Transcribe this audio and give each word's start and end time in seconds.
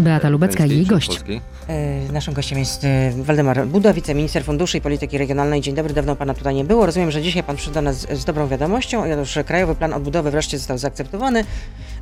Beata 0.00 0.28
Lubecka 0.28 0.66
i 0.66 0.70
jej 0.70 0.86
gość. 0.86 1.08
Polskiej. 1.08 1.40
E, 1.68 2.12
Naszym 2.12 2.34
gościem 2.34 2.58
jest 2.58 2.84
e, 2.84 3.12
Waldemar 3.22 3.66
Buda, 3.66 3.92
wiceminister 3.92 4.44
funduszy 4.44 4.78
i 4.78 4.80
polityki 4.80 5.18
regionalnej. 5.18 5.60
Dzień 5.60 5.74
dobry, 5.74 5.94
dawno 5.94 6.16
pana 6.16 6.34
tutaj 6.34 6.54
nie 6.54 6.64
było. 6.64 6.86
Rozumiem, 6.86 7.10
że 7.10 7.22
dzisiaj 7.22 7.42
pan 7.42 7.56
przyszedł 7.56 7.74
do 7.74 7.82
nas 7.82 7.96
z, 7.96 8.24
dobrą 8.24 8.48
wiadomością. 8.48 9.12
Otóż 9.12 9.38
Krajowy 9.46 9.74
Plan 9.74 9.92
Odbudowy 9.92 10.30
wreszcie 10.30 10.58
został 10.58 10.78
zaakceptowany 10.78 11.44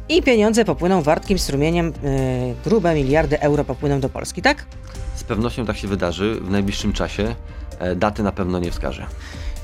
i 0.09 0.23
pieniądze 0.23 0.65
popłyną 0.65 1.03
wartkim 1.03 1.39
strumieniem, 1.39 1.87
e, 1.87 1.91
grube 2.65 2.95
miliardy 2.95 3.41
euro 3.41 3.65
popłyną 3.65 4.01
do 4.01 4.09
Polski, 4.09 4.43
tak? 4.43 4.65
Z 5.15 5.25
pewnością 5.25 5.67
tak 5.67 5.77
się 5.77 5.89
wydarzy 5.89 6.35
w 6.41 6.51
najbliższym 6.51 6.93
czasie. 6.93 7.35
E, 7.79 7.97
Daty 7.97 8.23
na 8.23 8.33
pewno 8.33 8.59
nie 8.59 8.71
wskażę. 8.71 9.07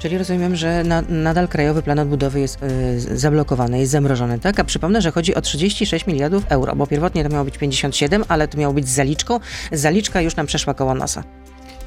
Czyli 0.05 0.19
rozumiem, 0.19 0.57
że 0.57 0.85
na, 0.85 1.03
nadal 1.09 1.49
Krajowy 1.49 1.83
Plan 1.83 1.99
Odbudowy 1.99 2.41
jest 2.41 2.59
z- 2.97 3.21
zablokowany, 3.21 3.79
jest 3.79 3.93
zamrożony, 3.93 4.39
tak? 4.39 4.61
A 4.61 4.65
przypomnę, 4.65 5.03
że 5.03 5.11
chodzi 5.13 5.35
o 5.35 5.41
36 5.41 6.07
miliardów 6.07 6.45
euro, 6.49 6.77
bo 6.77 6.87
pierwotnie 6.87 7.25
to 7.25 7.29
miało 7.31 7.45
być 7.45 7.59
57, 7.59 8.25
ale 8.29 8.49
to 8.49 8.59
miało 8.59 8.75
być 8.75 8.89
zaliczką. 8.89 9.41
Zaliczka 9.73 10.21
już 10.21 10.37
nam 10.37 10.47
przeszła 10.47 10.75
koło 10.75 10.95
nosa. 10.95 11.25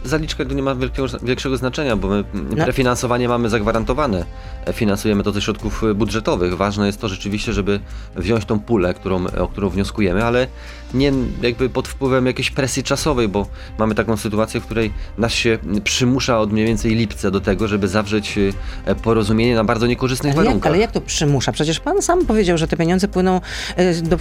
Zaliczka 0.05 0.45
tu 0.45 0.53
nie 0.55 0.63
ma 0.63 0.75
wielkiego, 0.75 1.07
większego 1.23 1.57
znaczenia, 1.57 1.95
bo 1.95 2.07
my 2.07 2.23
No. 2.33 2.63
prefinansowanie 2.63 3.27
mamy 3.27 3.49
zagwarantowane. 3.49 4.25
Finansujemy 4.73 5.23
to 5.23 5.31
ze 5.31 5.41
środków 5.41 5.83
budżetowych. 5.95 6.57
Ważne 6.57 6.85
jest 6.87 7.01
to 7.01 7.07
rzeczywiście, 7.07 7.53
żeby 7.53 7.79
wziąć 8.15 8.45
tą 8.45 8.59
pulę, 8.59 8.93
którą, 8.93 9.25
o 9.27 9.47
którą 9.47 9.69
wnioskujemy, 9.69 10.23
ale 10.25 10.47
nie 10.93 11.11
jakby 11.41 11.69
pod 11.69 11.87
wpływem 11.87 12.25
jakiejś 12.25 12.51
presji 12.51 12.83
czasowej, 12.83 13.27
bo 13.27 13.47
mamy 13.77 13.95
taką 13.95 14.17
sytuację, 14.17 14.61
w 14.61 14.65
której 14.65 14.93
nas 15.17 15.33
się 15.33 15.57
przymusza 15.83 16.39
od 16.39 16.51
mniej 16.51 16.65
więcej 16.65 16.95
lipca 16.95 17.31
do 17.31 17.41
tego, 17.41 17.67
żeby 17.67 17.87
zawrzeć 17.87 18.39
e, 18.85 18.95
porozumienie 18.95 19.55
na 19.55 19.63
bardzo 19.63 19.87
niekorzystnych 19.87 20.33
Ale 20.33 20.41
jak, 20.41 20.47
warunkach. 20.47 20.71
ale 20.71 20.81
jak 20.81 20.91
to 20.91 21.01
przymusza? 21.01 21.51
Przecież 21.51 21.79
pan 21.79 22.01
sam 22.01 22.25
powiedział, 22.25 22.57
że 22.57 22.67
te 22.67 22.77
pieniądze 22.77 23.07
płyną, 23.07 23.41
e, 23.75 23.93
do, 24.01 24.17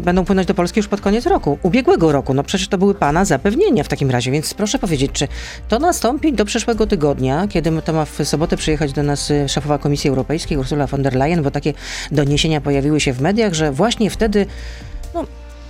będą 0.00 0.24
płynąć 0.24 0.48
do 0.48 0.54
Polski 0.54 0.78
już 0.78 0.88
pod 0.88 1.00
koniec 1.00 1.26
roku, 1.26 1.58
ubiegłego 1.62 2.12
roku. 2.12 2.34
No 2.34 2.44
przecież 2.44 2.68
to 2.68 2.78
były 2.78 2.94
pana 2.94 3.24
zapewnienia 3.24 3.84
w 3.84 3.88
takim 3.88 4.10
razie, 4.10 4.30
więc 4.30 4.54
proszę 4.54 4.78
powiedzieć, 4.78 5.10
czy 5.12 5.28
to 5.68 5.78
nastąpi 5.78 6.32
do 6.32 6.44
przyszłego 6.44 6.86
tygodnia, 6.86 7.48
kiedy 7.48 7.82
to 7.82 7.92
ma 7.92 8.04
w 8.04 8.20
sobotę 8.24 8.56
przyjechać 8.56 8.92
do 8.92 9.02
nas 9.02 9.30
e, 9.30 9.48
szefowa 9.48 9.78
Komisji 9.78 10.10
Europejskiej 10.10 10.58
Ursula 10.58 10.86
von 10.86 11.02
der 11.02 11.14
Leyen, 11.14 11.42
bo 11.42 11.50
takie 11.50 11.74
doniesienia 12.12 12.60
pojawiły 12.60 13.00
się 13.00 13.12
w 13.12 13.20
mediach, 13.20 13.54
że 13.54 13.72
właśnie 13.72 14.10
wtedy, 14.10 14.46
no 15.14 15.24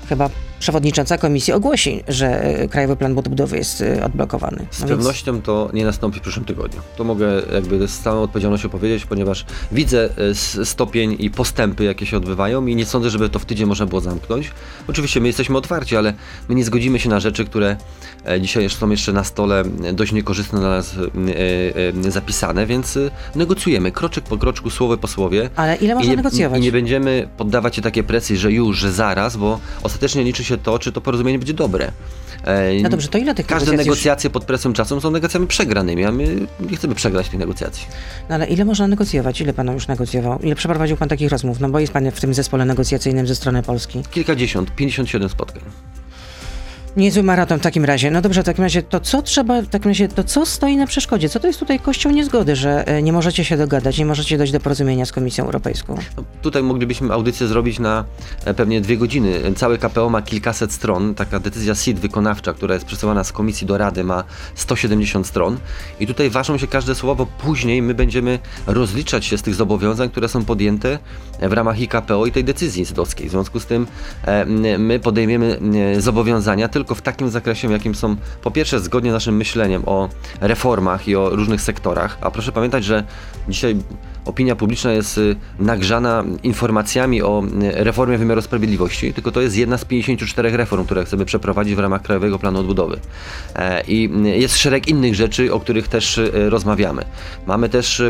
chyba 0.08 0.30
przewodnicząca 0.66 1.18
komisji 1.18 1.52
ogłosi, 1.52 2.02
że 2.08 2.44
e, 2.44 2.68
Krajowy 2.68 2.96
Plan 2.96 3.18
Odbudowy 3.18 3.56
jest 3.56 3.80
e, 3.80 4.04
odblokowany. 4.04 4.66
Z 4.70 4.80
No 4.80 4.86
więc- 4.86 4.98
pewnością 4.98 5.42
to 5.42 5.70
nie 5.72 5.84
nastąpi 5.84 6.18
w 6.18 6.22
przyszłym 6.22 6.44
tygodniu. 6.44 6.80
To 6.96 7.04
mogę 7.04 7.42
jakby 7.54 7.88
z 7.88 7.98
całą 7.98 8.22
odpowiedzialnością 8.22 8.68
powiedzieć, 8.68 9.06
ponieważ 9.06 9.44
widzę 9.72 10.08
e, 10.58 10.64
stopień 10.64 11.16
i 11.18 11.30
postępy, 11.30 11.84
jakie 11.84 12.06
się 12.06 12.16
odbywają 12.16 12.66
i 12.66 12.76
nie 12.76 12.86
sądzę, 12.86 13.10
żeby 13.10 13.28
to 13.28 13.38
w 13.38 13.44
tydzień 13.44 13.66
można 13.66 13.86
było 13.86 14.00
zamknąć. 14.00 14.50
Oczywiście 14.88 15.20
my 15.20 15.26
jesteśmy 15.26 15.58
otwarci, 15.58 15.96
ale 15.96 16.14
my 16.48 16.54
nie 16.54 16.64
zgodzimy 16.64 16.98
się 16.98 17.08
na 17.08 17.20
rzeczy, 17.20 17.44
które 17.44 17.76
dzisiaj 18.40 18.70
są 18.70 18.90
jeszcze 18.90 19.12
na 19.12 19.24
stole 19.24 19.64
dość 19.92 20.12
niekorzystne 20.12 20.60
dla 20.60 20.68
nas 20.68 20.94
zapisane, 22.08 22.66
więc 22.66 22.98
negocjujemy 23.34 23.92
kroczek 23.92 24.24
po 24.24 24.38
kroczku, 24.38 24.70
słowo 24.70 24.96
po 24.96 25.08
słowie. 25.08 25.50
Ale 25.56 25.76
ile 25.76 25.94
można 25.94 26.06
I 26.06 26.10
nie, 26.10 26.16
negocjować? 26.16 26.60
I 26.60 26.62
nie 26.62 26.72
będziemy 26.72 27.28
poddawać 27.36 27.76
się 27.76 27.82
takiej 27.82 28.04
presji, 28.04 28.36
że 28.36 28.52
już, 28.52 28.78
że 28.78 28.92
zaraz, 28.92 29.36
bo 29.36 29.60
ostatecznie 29.82 30.24
liczy 30.24 30.44
się 30.44 30.55
to, 30.58 30.78
czy 30.78 30.92
to 30.92 31.00
porozumienie 31.00 31.38
będzie 31.38 31.54
dobre. 31.54 31.92
E, 32.44 32.82
No 32.82 32.88
dobrze, 32.88 33.08
to 33.08 33.18
ile 33.18 33.34
tych 33.34 33.46
Każde 33.46 33.64
negocjacji 33.64 33.88
już- 33.88 33.96
negocjacje 33.96 34.30
pod 34.30 34.44
presją 34.44 34.72
czasu 34.72 35.00
są 35.00 35.10
negocjacjami 35.10 35.46
przegranymi, 35.46 36.04
a 36.04 36.12
my 36.12 36.46
nie 36.70 36.76
chcemy 36.76 36.94
przegrać 36.94 37.28
tych 37.28 37.38
negocjacji. 37.40 37.86
No 38.28 38.34
ale 38.34 38.46
ile 38.46 38.64
można 38.64 38.86
negocjować? 38.88 39.40
Ile 39.40 39.52
pan 39.52 39.72
już 39.72 39.88
negocjował? 39.88 40.38
Ile 40.38 40.54
przeprowadził 40.54 40.96
pan 40.96 41.08
takich 41.08 41.30
rozmów? 41.30 41.60
No 41.60 41.68
bo 41.68 41.78
jest 41.80 41.92
pan 41.92 42.10
w 42.10 42.20
tym 42.20 42.34
zespole 42.34 42.64
negocjacyjnym 42.64 43.26
ze 43.26 43.34
strony 43.34 43.62
Polski. 43.62 44.02
Kilkadziesiąt, 44.10 44.74
57 44.74 45.28
spotkań. 45.28 45.62
Niezły 46.96 47.22
maraton 47.22 47.58
w 47.58 47.62
takim 47.62 47.84
razie. 47.84 48.10
No 48.10 48.22
dobrze, 48.22 48.42
w 48.42 48.46
takim 48.46 48.64
razie 48.64 48.82
to 48.82 49.00
co 49.00 49.22
trzeba, 49.22 49.62
w 49.62 49.68
takim 49.68 49.90
razie 49.90 50.08
to 50.08 50.24
co 50.24 50.46
stoi 50.46 50.76
na 50.76 50.86
przeszkodzie? 50.86 51.28
Co 51.28 51.40
to 51.40 51.46
jest 51.46 51.58
tutaj 51.58 51.80
kością 51.80 52.10
niezgody, 52.10 52.56
że 52.56 52.88
e, 52.88 53.02
nie 53.02 53.12
możecie 53.12 53.44
się 53.44 53.56
dogadać, 53.56 53.98
nie 53.98 54.06
możecie 54.06 54.38
dojść 54.38 54.52
do 54.52 54.60
porozumienia 54.60 55.06
z 55.06 55.12
Komisją 55.12 55.44
Europejską? 55.44 55.96
No, 56.16 56.24
tutaj 56.42 56.62
moglibyśmy 56.62 57.12
audycję 57.12 57.46
zrobić 57.46 57.78
na 57.78 58.04
e, 58.44 58.54
pewnie 58.54 58.80
dwie 58.80 58.96
godziny. 58.96 59.40
Całe 59.56 59.78
KPO 59.78 60.10
ma 60.10 60.22
kilkaset 60.22 60.72
stron. 60.72 61.14
Taka 61.14 61.40
decyzja 61.40 61.74
SID 61.74 61.98
wykonawcza, 61.98 62.52
która 62.52 62.74
jest 62.74 62.86
przesyłana 62.86 63.24
z 63.24 63.32
komisji 63.32 63.66
do 63.66 63.78
Rady, 63.78 64.04
ma 64.04 64.24
170 64.54 65.26
stron. 65.26 65.58
I 66.00 66.06
tutaj 66.06 66.30
ważą 66.30 66.58
się 66.58 66.66
każde 66.66 66.94
słowo, 66.94 67.26
później 67.38 67.82
my 67.82 67.94
będziemy 67.94 68.38
rozliczać 68.66 69.24
się 69.24 69.38
z 69.38 69.42
tych 69.42 69.54
zobowiązań, 69.54 70.10
które 70.10 70.28
są 70.28 70.44
podjęte 70.44 70.98
w 71.42 71.52
ramach 71.52 71.76
IKPO 71.78 72.26
i 72.26 72.32
tej 72.32 72.44
decyzji 72.44 72.86
sydowskiej. 72.86 73.28
W 73.28 73.30
związku 73.30 73.60
z 73.60 73.66
tym 73.66 73.86
e, 74.24 74.44
my 74.78 75.00
podejmiemy 75.00 75.58
zobowiązania 75.98 76.68
tylko 76.68 76.85
w 76.94 77.02
takim 77.02 77.30
zakresie, 77.30 77.72
jakim 77.72 77.94
są 77.94 78.16
po 78.42 78.50
pierwsze 78.50 78.80
zgodnie 78.80 79.10
z 79.10 79.14
naszym 79.14 79.36
myśleniem 79.36 79.82
o 79.86 80.08
reformach 80.40 81.08
i 81.08 81.16
o 81.16 81.30
różnych 81.30 81.60
sektorach. 81.60 82.18
A 82.20 82.30
proszę 82.30 82.52
pamiętać, 82.52 82.84
że 82.84 83.04
dzisiaj 83.48 83.76
opinia 84.26 84.56
publiczna 84.56 84.92
jest 84.92 85.18
y, 85.18 85.36
nagrzana 85.58 86.24
informacjami 86.42 87.22
o 87.22 87.42
y, 87.44 87.84
reformie 87.84 88.18
wymiaru 88.18 88.42
sprawiedliwości, 88.42 89.12
tylko 89.12 89.32
to 89.32 89.40
jest 89.40 89.56
jedna 89.56 89.78
z 89.78 89.84
54 89.84 90.56
reform, 90.56 90.84
które 90.84 91.04
chcemy 91.04 91.24
przeprowadzić 91.24 91.74
w 91.74 91.78
ramach 91.78 92.02
Krajowego 92.02 92.38
Planu 92.38 92.60
Odbudowy. 92.60 93.00
E, 93.54 93.82
I 93.88 94.10
y, 94.26 94.38
jest 94.38 94.56
szereg 94.58 94.88
innych 94.88 95.14
rzeczy, 95.14 95.52
o 95.52 95.60
których 95.60 95.88
też 95.88 96.20
rozmawiamy. 96.48 97.04
Mamy 97.46 97.68
też 97.68 98.02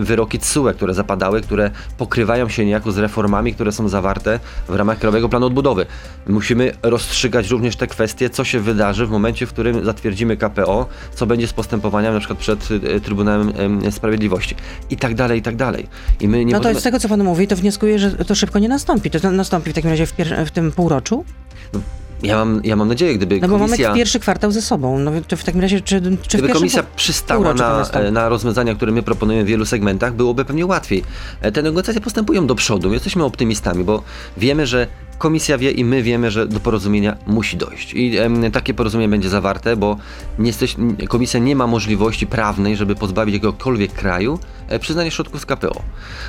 wyroki 0.00 0.38
TSUE, 0.38 0.72
które 0.74 0.94
zapadały, 0.94 1.40
które 1.40 1.70
pokrywają 1.98 2.48
się 2.48 2.64
niejako 2.64 2.92
z 2.92 2.98
reformami, 2.98 3.54
które 3.54 3.72
są 3.72 3.88
zawarte 3.88 4.40
w 4.68 4.74
ramach 4.74 4.98
Krajowego 4.98 5.28
Planu 5.28 5.46
Odbudowy. 5.46 5.86
Musimy 6.28 6.72
rozstrzygać 6.82 7.48
również 7.48 7.76
te 7.76 7.86
kwestie, 7.86 8.23
co 8.30 8.44
się 8.44 8.60
wydarzy 8.60 9.06
w 9.06 9.10
momencie, 9.10 9.46
w 9.46 9.52
którym 9.52 9.84
zatwierdzimy 9.84 10.36
KPO, 10.36 10.86
co 11.14 11.26
będzie 11.26 11.46
z 11.46 11.52
postępowaniem 11.52 12.14
na 12.14 12.18
przykład 12.18 12.38
przed 12.38 12.70
y, 12.70 13.00
Trybunałem 13.00 13.52
Sprawiedliwości 13.90 14.54
i 14.90 14.96
tak 14.96 15.14
dalej, 15.14 15.38
i 15.38 15.42
tak 15.42 15.56
dalej. 15.56 15.88
I 16.20 16.28
my 16.28 16.44
nie 16.44 16.52
no 16.52 16.58
to 16.58 16.62
możemy... 16.62 16.80
z 16.80 16.82
tego, 16.82 17.00
co 17.00 17.08
pan 17.08 17.24
mówi, 17.24 17.46
to 17.46 17.56
wnioskuję, 17.56 17.98
że 17.98 18.10
to 18.10 18.34
szybko 18.34 18.58
nie 18.58 18.68
nastąpi. 18.68 19.10
To 19.10 19.30
nastąpi 19.30 19.70
w 19.70 19.74
takim 19.74 19.90
razie 19.90 20.06
w, 20.06 20.14
w 20.46 20.50
tym 20.50 20.72
półroczu? 20.72 21.24
Ja 22.22 22.36
mam, 22.36 22.60
ja 22.64 22.76
mam 22.76 22.88
nadzieję, 22.88 23.14
gdyby 23.14 23.40
No 23.40 23.48
bo 23.48 23.58
komisja... 23.58 23.88
mamy 23.88 23.98
pierwszy 23.98 24.20
kwartał 24.20 24.52
ze 24.52 24.62
sobą. 24.62 24.98
No 24.98 25.10
to 25.28 25.36
w 25.36 25.44
takim 25.44 25.60
razie, 25.60 25.80
czy, 25.80 26.00
czy 26.28 26.38
Gdyby 26.38 26.52
komisja 26.52 26.82
przystała 26.96 27.54
to 27.54 27.54
na, 27.54 28.10
na 28.10 28.28
rozwiązania, 28.28 28.74
które 28.74 28.92
my 28.92 29.02
proponujemy 29.02 29.44
w 29.44 29.48
wielu 29.48 29.64
segmentach, 29.64 30.14
byłoby 30.14 30.44
pewnie 30.44 30.66
łatwiej. 30.66 31.02
E, 31.40 31.52
Te 31.52 31.62
negocjacje 31.62 32.00
postępują 32.00 32.46
do 32.46 32.54
przodu. 32.54 32.88
My 32.88 32.94
jesteśmy 32.94 33.24
optymistami, 33.24 33.84
bo 33.84 34.02
wiemy, 34.36 34.66
że 34.66 34.86
komisja 35.18 35.58
wie 35.58 35.70
i 35.70 35.84
my 35.84 36.02
wiemy, 36.02 36.30
że 36.30 36.46
do 36.46 36.60
porozumienia 36.60 37.16
musi 37.26 37.56
dojść. 37.56 37.94
I 37.94 38.18
em, 38.18 38.50
takie 38.50 38.74
porozumienie 38.74 39.08
będzie 39.10 39.28
zawarte, 39.28 39.76
bo 39.76 39.96
nie 40.38 40.52
komisja 41.08 41.40
nie 41.40 41.56
ma 41.56 41.66
możliwości 41.66 42.26
prawnej, 42.26 42.76
żeby 42.76 42.94
pozbawić 42.94 43.34
jakiegokolwiek 43.34 43.92
kraju 43.92 44.38
e, 44.68 44.78
przyznania 44.78 45.10
środków 45.10 45.40
z 45.40 45.46
KPO. 45.46 45.82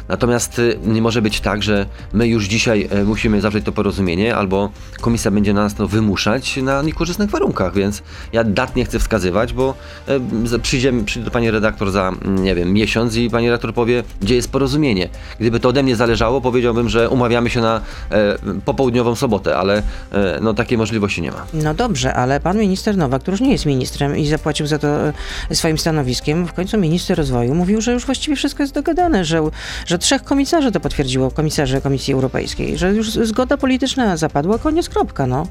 Natomiast 0.07 0.59
y, 0.59 0.79
nie 0.85 1.01
może 1.01 1.21
być 1.21 1.41
tak, 1.41 1.63
że 1.63 1.85
my 2.13 2.27
już 2.27 2.45
dzisiaj 2.45 2.87
e, 2.91 3.03
musimy 3.03 3.41
zawrzeć 3.41 3.65
to 3.65 3.71
porozumienie, 3.71 4.35
albo 4.35 4.69
komisja 5.01 5.31
będzie 5.31 5.53
na 5.53 5.63
nas 5.63 5.75
to 5.75 5.87
wymuszać 5.87 6.57
na 6.57 6.81
niekorzystnych 6.81 7.29
warunkach, 7.29 7.73
więc 7.73 8.03
ja 8.33 8.43
dat 8.43 8.75
nie 8.75 8.85
chcę 8.85 8.99
wskazywać, 8.99 9.53
bo 9.53 9.73
e, 10.07 10.59
przyjdzie, 10.59 10.93
przyjdzie 11.05 11.25
do 11.25 11.31
pani 11.31 11.51
redaktor 11.51 11.91
za, 11.91 12.11
nie 12.25 12.55
wiem, 12.55 12.73
miesiąc 12.73 13.15
i 13.15 13.29
pani 13.29 13.45
redaktor 13.45 13.73
powie, 13.73 14.03
gdzie 14.21 14.35
jest 14.35 14.51
porozumienie. 14.51 15.09
Gdyby 15.39 15.59
to 15.59 15.69
ode 15.69 15.83
mnie 15.83 15.95
zależało, 15.95 16.41
powiedziałbym, 16.41 16.89
że 16.89 17.09
umawiamy 17.09 17.49
się 17.49 17.61
na 17.61 17.81
e, 18.11 18.37
popołudniową 18.75 19.15
sobotę, 19.15 19.57
ale 19.57 19.77
e, 20.11 20.39
no 20.41 20.53
takiej 20.53 20.77
możliwości 20.77 21.21
nie 21.21 21.31
ma. 21.31 21.45
No 21.53 21.73
dobrze, 21.73 22.13
ale 22.13 22.39
pan 22.39 22.57
minister 22.57 22.97
Nowak, 22.97 23.21
który 23.21 23.33
już 23.33 23.41
nie 23.41 23.51
jest 23.51 23.65
ministrem 23.65 24.17
i 24.17 24.27
zapłacił 24.27 24.67
za 24.67 24.79
to 24.79 24.87
e, 24.87 25.13
swoim 25.55 25.77
stanowiskiem, 25.77 26.47
w 26.47 26.53
końcu 26.53 26.77
minister 26.77 27.17
rozwoju 27.17 27.55
mówił, 27.55 27.81
że 27.81 27.93
już 27.93 28.05
właściwie 28.05 28.35
wszystko 28.35 28.63
jest 28.63 28.73
dogadane, 28.73 29.25
że, 29.25 29.41
że 29.85 29.97
trzech 29.97 30.23
komisarzy 30.23 30.71
to 30.71 30.79
potwierdziło, 30.79 31.31
komisarzy 31.31 31.81
Komisji 31.81 32.13
Europejskiej, 32.13 32.77
że 32.77 32.93
już 32.93 33.11
zgoda 33.11 33.57
polityczna 33.57 34.17
zapadła, 34.17 34.57
koniec, 34.59 34.89
kropka, 34.89 35.27
no. 35.27 35.47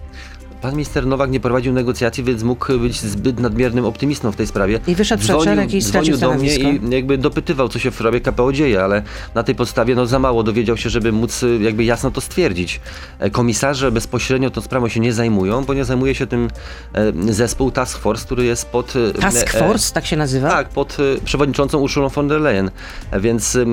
Pan 0.64 0.72
minister 0.72 1.06
Nowak 1.06 1.31
nie 1.31 1.40
prowadził 1.40 1.72
negocjacji, 1.72 2.25
więc 2.25 2.43
mógł 2.43 2.78
być 2.78 3.00
zbyt 3.00 3.40
nadmiernym 3.40 3.84
optymistą 3.84 4.32
w 4.32 4.37
tej 4.37 4.46
sprawie. 4.46 4.81
I 4.87 4.94
wyszedł 4.94 5.22
przed 5.22 5.43
szereg 5.43 5.75
i 5.75 5.82
stracił 5.82 6.16
do 6.16 6.34
mnie 6.34 6.56
i 6.56 6.81
jakby 6.90 7.19
dopytywał, 7.19 7.69
co 7.69 7.78
się 7.78 7.90
w 7.90 7.94
sprawie 7.94 8.20
KPO 8.20 8.52
dzieje, 8.52 8.82
ale 8.84 9.02
na 9.34 9.43
tej 9.43 9.55
podstawie 9.55 9.94
no, 9.94 10.06
za 10.06 10.19
mało 10.19 10.43
dowiedział 10.43 10.76
się, 10.76 10.90
żeby 10.90 11.12
móc 11.12 11.43
y, 11.43 11.58
jakby 11.62 11.84
jasno 11.84 12.11
to 12.11 12.20
stwierdzić. 12.20 12.81
E, 13.19 13.31
Komisarze 13.31 13.93
bezpośrednio 13.93 14.50
tą 14.50 14.61
sprawą 14.61 14.88
się 14.88 15.00
nie 15.00 15.12
zajmują, 15.12 15.64
ponieważ 15.64 15.87
zajmuje 15.87 16.14
się 16.14 16.26
tym 16.26 16.49
e, 16.94 17.32
zespół 17.32 17.70
Task 17.70 17.99
Force, 17.99 18.25
który 18.25 18.44
jest 18.44 18.66
pod... 18.66 18.94
e, 18.96 19.12
Task 19.20 19.55
e, 19.55 19.58
Force, 19.58 19.94
tak 19.94 20.06
się 20.06 20.16
nazywa? 20.16 20.50
tak, 20.50 20.69
pod 20.69 20.96
y, 21.00 21.20
przewodniczącą 21.25 21.78
Urszulą 21.78 22.08
von 22.08 22.28
der 22.28 22.40
Leyen. 22.40 22.70
Więc 23.20 23.55
y, 23.55 23.66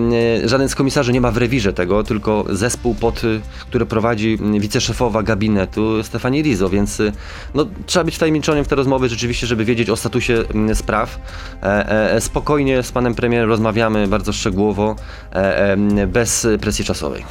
żaden 0.46 0.70
z 0.70 0.76
komisarzy 0.76 1.14
nie 1.14 1.22
ma 1.22 1.32
w 1.32 1.38
rewirze 1.38 1.74
tego, 1.74 2.04
tylko 2.04 2.46
zespół, 2.50 2.96
pod, 2.96 3.24
y, 3.24 3.42
który 3.60 3.86
prowadzi 3.86 4.38
y, 4.56 4.60
wiceszefowa 4.60 5.24
gabinetu 5.24 6.04
Stefanie 6.04 6.42
Rizzo. 6.42 6.70
Więc 6.70 6.81
więc 6.82 7.00
y, 7.00 7.12
no, 7.54 7.66
trzeba 7.86 8.04
być 8.04 8.16
wtajemniczonym 8.16 8.66
w 8.66 8.68
te 8.68 8.76
rozmowy 8.76 9.10
rzeczywiście, 9.10 9.48
żeby 9.48 9.66
wiedzieć 9.66 9.90
o 9.90 9.96
statusie 9.96 10.44
mm, 10.54 10.76
spraw. 10.76 11.20
E, 11.64 12.14
e, 12.14 12.22
spokojnie 12.22 12.84
z 12.84 12.92
panem 12.92 13.16
premierem 13.16 13.50
rozmawiamy 13.50 14.08
bardzo 14.08 14.34
szczegółowo, 14.34 14.96
e, 15.34 15.74
e, 15.74 16.08
bez 16.08 16.48
presji 16.62 16.86
czasowej. 16.86 17.26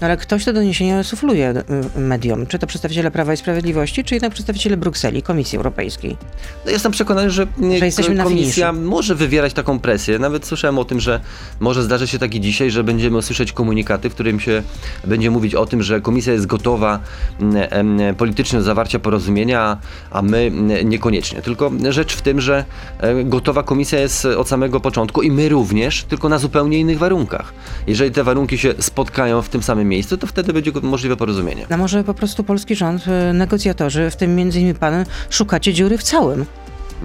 No 0.00 0.06
ale 0.06 0.16
ktoś 0.16 0.44
te 0.44 0.52
doniesienia 0.52 1.02
sufluje 1.02 1.54
y, 1.96 2.00
mediom. 2.00 2.46
Czy 2.46 2.58
to 2.58 2.66
przedstawiciele 2.66 3.10
Prawa 3.10 3.32
i 3.32 3.36
Sprawiedliwości, 3.36 4.04
czy 4.04 4.14
jednak 4.14 4.32
przedstawiciele 4.32 4.76
Brukseli, 4.76 5.22
Komisji 5.22 5.56
Europejskiej? 5.56 6.16
No, 6.64 6.70
jestem 6.70 6.92
przekonany, 6.92 7.30
że, 7.30 7.46
nie, 7.58 7.90
Że 7.92 8.14
komisja 8.14 8.72
może 8.72 9.14
wywierać 9.14 9.52
taką 9.52 9.78
presję. 9.78 10.18
Nawet 10.18 10.46
słyszałem 10.46 10.78
o 10.78 10.84
tym, 10.84 11.00
że 11.00 11.20
może 11.60 11.82
zdarzyć 11.82 12.10
się 12.10 12.18
tak 12.18 12.34
i 12.34 12.40
dzisiaj, 12.40 12.70
że 12.70 12.84
będziemy 12.84 13.18
usłyszeć 13.18 13.52
komunikaty, 13.52 14.10
w 14.10 14.14
którym 14.14 14.40
się 14.40 14.62
będzie 15.04 15.30
mówić 15.30 15.54
o 15.54 15.66
tym, 15.66 15.82
że 15.82 16.00
komisja 16.00 16.32
jest 16.32 16.46
gotowa 16.46 17.00
mm, 17.40 18.14
politycznie 18.14 18.58
do 18.58 18.64
zawarcia 18.64 18.93
porozumienia, 18.98 19.78
a 20.10 20.22
my 20.22 20.50
niekoniecznie. 20.84 21.42
Tylko 21.42 21.70
rzecz 21.90 22.16
w 22.16 22.22
tym, 22.22 22.40
że 22.40 22.64
e, 22.98 23.24
gotowa 23.24 23.62
komisja 23.62 24.00
jest 24.00 24.24
od 24.24 24.48
samego 24.48 24.80
początku 24.80 25.22
i 25.22 25.30
my 25.30 25.48
również, 25.48 26.04
tylko 26.04 26.28
na 26.28 26.38
zupełnie 26.38 26.78
innych 26.78 26.98
warunkach. 26.98 27.54
Jeżeli 27.86 28.10
te 28.10 28.24
warunki 28.24 28.58
się 28.58 28.74
spotkają 28.78 29.42
w 29.42 29.48
tym 29.48 29.62
samym 29.62 29.88
miejscu, 29.88 30.16
to 30.16 30.26
wtedy 30.26 30.52
będzie 30.52 30.72
możliwe 30.82 31.16
porozumienie. 31.16 31.66
A 31.70 31.76
może 31.76 32.04
po 32.04 32.14
prostu 32.14 32.44
polski 32.44 32.74
rząd, 32.74 33.04
y, 33.30 33.32
negocjatorzy, 33.32 34.10
w 34.10 34.16
tym 34.16 34.36
między 34.36 34.60
innymi 34.60 34.78
pan, 34.78 35.04
szukacie 35.30 35.72
dziury 35.72 35.98
w 35.98 36.02
całym? 36.02 36.46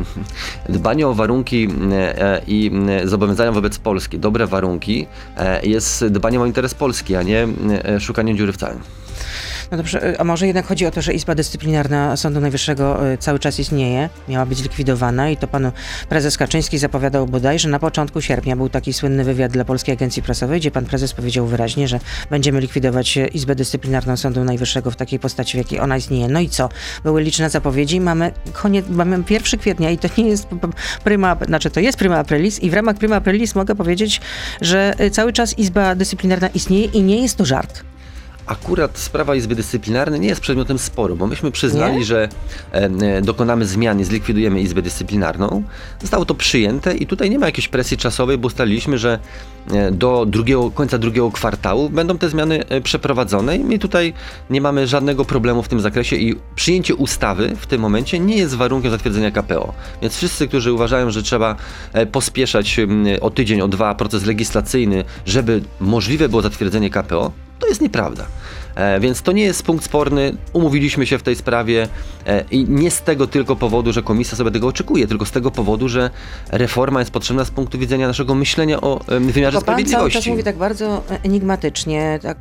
Dbanie 0.70 1.08
o 1.08 1.14
warunki 1.14 1.68
e, 1.92 2.22
e, 2.22 2.42
i 2.48 2.72
e, 2.90 3.08
zobowiązania 3.08 3.52
wobec 3.52 3.80
Polski, 3.80 4.20
dobre 4.20 4.48
warunki, 4.48 5.08
e, 5.38 5.66
jest 5.66 6.06
dbaniem 6.06 6.42
o 6.42 6.46
interes 6.46 6.74
Polski, 6.74 7.16
a 7.16 7.24
nie 7.24 7.48
e, 7.84 8.00
szukanie 8.00 8.36
dziury 8.36 8.52
w 8.52 8.58
całym. 8.58 8.80
No 9.72 9.78
dobrze, 9.78 10.10
y, 10.10 10.20
a 10.20 10.24
może 10.24 10.48
jednak 10.48 10.66
chodzi 10.66 10.86
o 10.86 10.92
to, 10.92 11.02
że 11.02 11.14
Izba 11.14 11.36
Dyscyplinarna 11.36 12.18
Sądu 12.18 12.40
Najwyższego 12.40 13.12
y, 13.12 13.18
cały 13.18 13.40
czas 13.40 13.60
istnieje, 13.60 14.10
miała 14.28 14.46
być 14.46 14.64
likwidowana 14.64 15.30
i 15.30 15.38
to 15.38 15.48
pan 15.48 15.72
prezes 16.10 16.38
Kaczyński 16.38 16.78
zapowiadał 16.78 17.28
bodaj, 17.28 17.60
że 17.60 17.70
na 17.70 17.80
początku 17.80 18.22
sierpnia 18.22 18.56
był 18.56 18.70
taki 18.70 18.94
słynny 18.94 19.24
wywiad 19.24 19.52
dla 19.52 19.66
Polskiej 19.66 19.94
Agencji 19.94 20.22
Prasowej, 20.22 20.60
gdzie 20.60 20.72
pan 20.72 20.86
prezes 20.86 21.14
powiedział 21.14 21.46
wyraźnie, 21.46 21.88
że 21.88 22.00
będziemy 22.30 22.60
likwidować 22.62 23.18
y, 23.18 23.28
Izbę 23.28 23.56
Dyscyplinarną 23.56 24.18
Sądu 24.18 24.44
Najwyższego 24.44 24.92
w 24.92 24.96
takiej 24.96 25.20
postaci, 25.20 25.54
w 25.54 25.58
jakiej 25.58 25.80
ona 25.80 25.98
istnieje. 25.98 26.28
No 26.28 26.40
i 26.40 26.50
co? 26.50 26.70
Były 27.04 27.22
liczne 27.22 27.50
zapowiedzi, 27.50 28.02
mamy 28.02 28.32
koniec, 28.54 28.86
mamy 28.90 29.24
1 29.30 29.60
kwietnia 29.60 29.90
i 29.90 29.98
to 29.98 30.08
nie 30.18 30.30
jest 30.30 30.48
prima, 31.04 31.38
znaczy 31.48 31.70
to 31.70 31.80
jest 31.80 31.98
prima 31.98 32.18
aprilis 32.18 32.60
i 32.60 32.70
w 32.70 32.74
ramach 32.74 32.98
prima 32.98 33.16
aprilis 33.16 33.56
mogę 33.56 33.76
powiedzieć, 33.76 34.22
że 34.62 34.94
cały 35.12 35.34
czas 35.34 35.60
Izba 35.60 35.96
Dyscyplinarna 35.96 36.48
istnieje 36.48 36.86
i 36.86 37.04
nie 37.04 37.22
jest 37.22 37.38
to 37.38 37.46
żart. 37.46 37.89
Akurat 38.50 38.98
sprawa 38.98 39.36
Izby 39.36 39.56
Dyscyplinarnej 39.56 40.20
nie 40.20 40.28
jest 40.28 40.42
przedmiotem 40.42 40.80
sporu, 40.80 41.16
bo 41.16 41.28
myśmy 41.28 41.52
przyznali, 41.52 41.98
Nie? 41.98 42.06
że 42.06 42.30
e, 42.74 42.76
e, 42.76 43.22
dokonamy 43.22 43.66
zmian 43.66 44.00
i 44.00 44.04
zlikwidujemy 44.04 44.62
Izbę 44.62 44.82
Dyscyplinarną. 44.82 45.64
Zostało 46.02 46.26
to 46.26 46.36
przyjęte 46.36 46.96
i 46.96 47.08
tutaj 47.08 47.30
nie 47.30 47.40
ma 47.40 47.46
jakiejś 47.46 47.68
presji 47.68 47.98
czasowej, 47.98 48.38
bo 48.38 48.48
ustaliliśmy, 48.48 48.98
że 48.98 49.20
e, 49.72 49.92
do 49.92 50.26
drugiego, 50.26 50.72
końca 50.72 50.98
drugiego 50.98 51.32
kwartału 51.32 51.90
będą 51.90 52.18
te 52.18 52.30
zmiany 52.30 52.66
e, 52.68 52.82
przeprowadzone 52.82 53.56
i 53.56 53.64
my 53.64 53.80
tutaj 53.80 54.14
nie 54.50 54.62
mamy 54.62 54.88
żadnego 54.88 55.26
problemu 55.26 55.64
w 55.64 55.68
tym 55.68 55.80
zakresie 55.80 56.16
i 56.16 56.36
przyjęcie 56.56 56.96
ustawy 56.96 57.56
w 57.56 57.68
tym 57.68 57.82
momencie 57.82 58.20
nie 58.20 58.38
jest 58.38 58.56
warunkiem 58.56 58.92
zatwierdzenia 58.92 59.32
KPO. 59.32 59.74
Więc 60.02 60.16
wszyscy, 60.18 60.48
którzy 60.48 60.74
uważają, 60.74 61.12
że 61.12 61.24
trzeba 61.24 61.56
pospieszać 62.12 62.78
o 63.22 63.30
tydzień, 63.30 63.62
o 63.62 63.68
dwa 63.68 63.96
proces 63.96 64.26
legislacyjny, 64.26 65.04
żeby 65.26 65.62
możliwe 65.80 66.30
było 66.30 66.42
zatwierdzenie 66.42 66.90
KPO, 66.90 67.32
to 67.60 67.68
jest 67.68 67.82
nieprawda. 67.82 68.26
E, 68.80 69.00
więc 69.00 69.22
to 69.22 69.32
nie 69.32 69.44
jest 69.44 69.64
punkt 69.64 69.86
sporny. 69.86 70.34
Umówiliśmy 70.54 71.06
się 71.06 71.18
w 71.18 71.24
tej 71.24 71.36
sprawie 71.36 71.88
e, 72.26 72.44
i 72.52 72.66
nie 72.70 72.92
z 72.92 73.02
tego 73.02 73.28
tylko 73.28 73.56
powodu, 73.56 73.94
że 73.94 74.04
komisja 74.04 74.38
sobie 74.38 74.52
tego 74.52 74.68
oczekuje, 74.68 75.08
tylko 75.08 75.26
z 75.26 75.32
tego 75.32 75.52
powodu, 75.52 75.90
że 75.90 76.10
reforma 76.52 77.00
jest 77.00 77.12
potrzebna 77.12 77.46
z 77.46 77.52
punktu 77.52 77.80
widzenia 77.80 78.08
naszego 78.08 78.36
myślenia 78.36 78.82
o 78.82 79.02
e, 79.08 79.20
wymiarze 79.20 79.58
Tylko 79.58 79.66
pan 79.66 79.76
cały 79.76 79.86
czas 79.86 79.92
sprawiedliwości. 79.92 80.30
mówi 80.30 80.44
tak 80.44 80.58
bardzo 80.58 81.04
enigmatycznie, 81.24 82.20
tak 82.22 82.38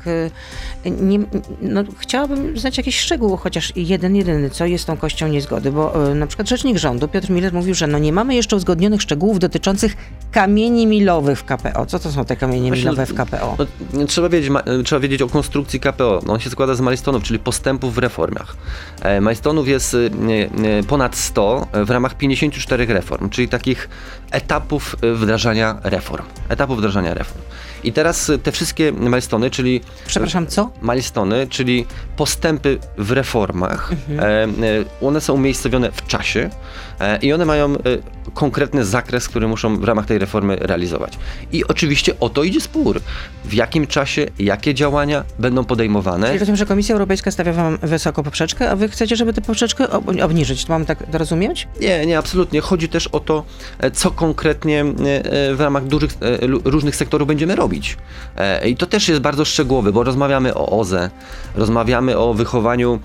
nie, 0.85 1.19
no, 1.63 1.85
chciałabym 1.99 2.59
znać 2.59 2.79
jakiś 2.79 3.01
szczegół, 3.01 3.37
chociaż 3.37 3.73
jeden, 3.77 4.17
jedyny, 4.17 4.51
co 4.51 4.67
jest 4.67 4.85
tą 4.85 4.97
kością 4.97 5.29
niezgody, 5.29 5.73
bo 5.73 5.95
na 6.15 6.27
przykład 6.27 6.49
rzecznik 6.49 6.79
rządu 6.79 7.09
Piotr 7.09 7.31
Miller 7.31 7.53
mówił, 7.53 7.75
że 7.75 7.87
no 7.87 7.99
nie 7.99 8.13
mamy 8.13 8.35
jeszcze 8.35 8.57
uzgodnionych 8.57 9.03
szczegółów 9.03 9.39
dotyczących 9.39 9.97
kamieni 10.31 10.87
milowych 10.87 11.39
w 11.39 11.45
KPO. 11.45 11.87
Co 11.87 11.99
to 11.99 12.13
są 12.13 12.25
te 12.25 12.37
kamienie 12.37 12.69
Właśnie, 12.69 12.85
milowe 12.85 13.07
w 13.07 13.15
KPO? 13.15 13.57
No, 13.93 14.07
trzeba, 14.07 14.29
wiedzieć, 14.29 14.51
ma, 14.51 14.63
trzeba 14.85 15.01
wiedzieć 15.01 15.23
o 15.23 15.29
konstrukcji 15.29 15.81
KPO. 15.81 16.21
No, 16.29 16.35
on 16.35 16.41
się 16.41 16.51
składa 16.51 16.75
z 16.75 16.81
majstonów, 16.81 17.23
czyli 17.23 17.39
postępów 17.39 17.95
w 17.95 17.99
reformach. 17.99 18.57
E, 19.03 19.21
majstonów 19.21 19.69
jest 19.69 19.95
e, 19.95 19.99
e, 19.99 20.83
ponad 20.83 21.17
100 21.17 21.67
w 21.85 21.91
ramach 21.91 22.15
54 22.15 22.87
reform, 22.87 23.31
czyli 23.31 23.49
takich 23.49 23.89
etapów 24.31 24.97
wdrażania 25.15 25.79
reform. 25.83 26.25
Etapów 26.49 26.79
wdrażania 26.79 27.15
reform. 27.15 27.41
I 27.85 27.93
teraz 27.93 28.31
e, 28.31 28.39
te 28.39 28.53
wszystkie 28.53 28.93
milestony, 28.93 29.51
czyli 29.51 29.81
Przepraszam, 30.07 30.47
co? 30.47 30.71
milestony, 30.83 31.47
czyli 31.47 31.87
postępy 32.17 32.79
w 32.99 33.11
reformach, 33.11 33.93
e, 34.19 34.23
e, 34.23 34.49
one 35.03 35.21
są 35.21 35.35
umiejscowione 35.35 35.93
w 35.93 36.07
czasie 36.07 36.51
e, 37.01 37.19
i 37.19 37.33
one 37.33 37.45
mają 37.45 37.75
e, 37.75 37.79
konkretny 38.35 38.85
zakres, 38.85 39.29
który 39.29 39.49
muszą 39.49 39.77
w 39.77 39.85
ramach 39.85 40.07
tej 40.07 40.19
reformy 40.19 40.57
realizować. 40.57 41.13
I 41.53 41.65
oczywiście 41.65 42.21
o 42.21 42.29
to 42.29 42.43
idzie 42.45 42.61
spór. 42.61 43.01
W 43.45 43.55
jakim 43.55 43.87
czasie, 43.87 44.27
jakie 44.39 44.75
działania 44.75 45.25
będą 45.39 45.65
podejmowane. 45.65 46.27
Czyli 46.27 46.39
rozumiem, 46.39 46.57
że 46.57 46.67
Komisja 46.67 46.93
Europejska 46.93 47.31
stawia 47.31 47.53
wam 47.53 47.79
wysoko 47.83 48.23
poprzeczkę, 48.23 48.71
a 48.71 48.77
wy 48.77 48.89
chcecie, 48.89 49.17
żeby 49.17 49.33
tę 49.33 49.41
poprzeczkę 49.41 49.91
ob- 49.91 50.23
obniżyć. 50.23 50.65
To 50.65 50.73
mam 50.73 50.85
tak 50.85 50.99
rozumieć? 51.13 51.69
Nie, 51.81 52.07
nie, 52.07 52.19
absolutnie. 52.19 52.61
Chodzi 52.61 52.89
też 52.89 53.07
o 53.07 53.21
to, 53.21 53.45
co 53.93 54.11
konkretnie 54.11 54.85
w 55.55 55.61
ramach 55.61 55.85
dużych, 55.87 56.11
różnych 56.65 56.97
sektorów 56.97 57.29
będziemy 57.29 57.57
robić. 57.57 57.68
E, 58.37 58.69
I 58.69 58.77
to 58.77 58.87
też 58.87 59.09
jest 59.09 59.21
bardzo 59.21 59.45
szczegółowe, 59.45 59.93
bo 59.93 60.05
rozmawiamy 60.05 60.55
o 60.55 60.81
OZE, 60.81 61.11
rozmawiamy 61.55 62.19
o 62.19 62.35
wychowaniu 62.35 63.01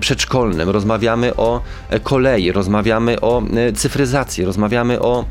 przedszkolnym, 0.00 0.70
rozmawiamy 0.70 1.36
o 1.36 1.60
e, 1.90 2.00
kolei, 2.00 2.52
rozmawiamy 2.52 3.20
o 3.20 3.42
e, 3.42 3.72
cyfryzacji, 3.72 4.44
rozmawiamy 4.44 5.00
o 5.00 5.24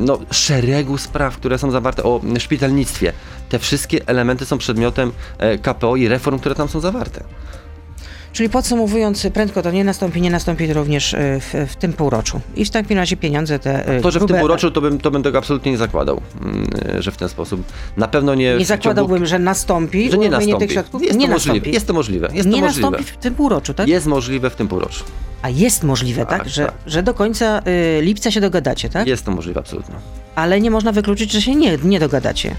no, 0.00 0.18
szeregu 0.30 0.98
spraw, 0.98 1.36
które 1.36 1.58
są 1.58 1.70
zawarte, 1.70 2.02
o 2.02 2.20
szpitalnictwie. 2.38 3.12
Te 3.48 3.58
wszystkie 3.58 4.00
elementy 4.06 4.46
są 4.46 4.58
przedmiotem 4.58 5.12
KPO 5.62 5.96
i 5.96 6.08
reform, 6.08 6.38
które 6.38 6.54
tam 6.54 6.68
są 6.68 6.80
zawarte. 6.80 7.24
Czyli 8.32 8.48
podsumowując, 8.48 9.26
prędko 9.34 9.62
to 9.62 9.70
nie 9.70 9.84
nastąpi, 9.84 10.20
nie 10.20 10.30
nastąpi 10.30 10.68
to 10.68 10.74
również 10.74 11.12
y, 11.14 11.16
w, 11.40 11.54
w 11.72 11.76
tym 11.76 11.92
półroczu. 11.92 12.40
I 12.56 12.64
w 12.64 12.70
takim 12.70 12.96
razie 12.98 13.16
pieniądze 13.16 13.58
te 13.58 13.96
y, 13.98 14.00
To, 14.02 14.10
że 14.10 14.18
w 14.20 14.22
tym 14.26 14.36
grube- 14.36 14.40
półroczu, 14.40 14.70
to 14.70 14.80
bym, 14.80 14.98
to 14.98 15.10
bym 15.10 15.22
tego 15.22 15.38
absolutnie 15.38 15.72
nie 15.72 15.78
zakładał, 15.78 16.20
mm, 16.42 16.66
że 17.02 17.10
w 17.10 17.16
ten 17.16 17.28
sposób. 17.28 17.62
Na 17.96 18.08
pewno 18.08 18.34
nie. 18.34 18.44
Nie 18.44 18.50
w 18.54 18.58
ciągu- 18.58 18.64
zakładałbym, 18.66 19.26
że 19.26 19.38
nastąpi 19.38 20.10
że 20.10 20.18
nie 20.18 20.30
nastąpi. 20.30 20.58
tych 20.58 20.72
środków. 20.72 21.02
Jest 21.02 21.18
nie 21.18 21.26
to 21.26 21.32
możliwe. 21.32 21.54
nastąpi. 21.54 21.74
Jest 21.74 21.86
to 21.86 21.92
możliwe. 21.92 22.28
Jest 22.32 22.48
nie 22.48 22.60
to 22.60 22.66
możliwe. 22.66 22.90
nastąpi 22.90 23.12
w 23.12 23.16
tym 23.16 23.34
półroczu, 23.34 23.74
tak? 23.74 23.88
Jest 23.88 24.06
możliwe 24.06 24.50
w 24.50 24.56
tym 24.56 24.68
półroczu. 24.68 25.04
A 25.42 25.48
jest 25.50 25.84
możliwe, 25.84 26.26
tak? 26.26 26.38
Tak, 26.38 26.48
Że, 26.48 26.64
tak. 26.64 26.74
że 26.86 27.02
do 27.02 27.14
końca 27.14 27.58
y, 27.98 28.02
lipca 28.02 28.30
się 28.30 28.40
dogadacie, 28.40 28.88
tak? 28.88 29.06
Jest 29.06 29.24
to 29.24 29.30
możliwe 29.30 29.60
absolutnie. 29.60 29.94
Ale 30.34 30.60
nie 30.60 30.70
można 30.70 30.92
wykluczyć, 30.92 31.32
że 31.32 31.42
się 31.42 31.54
nie, 31.54 31.78
nie 31.84 32.00
dogadacie. 32.00 32.54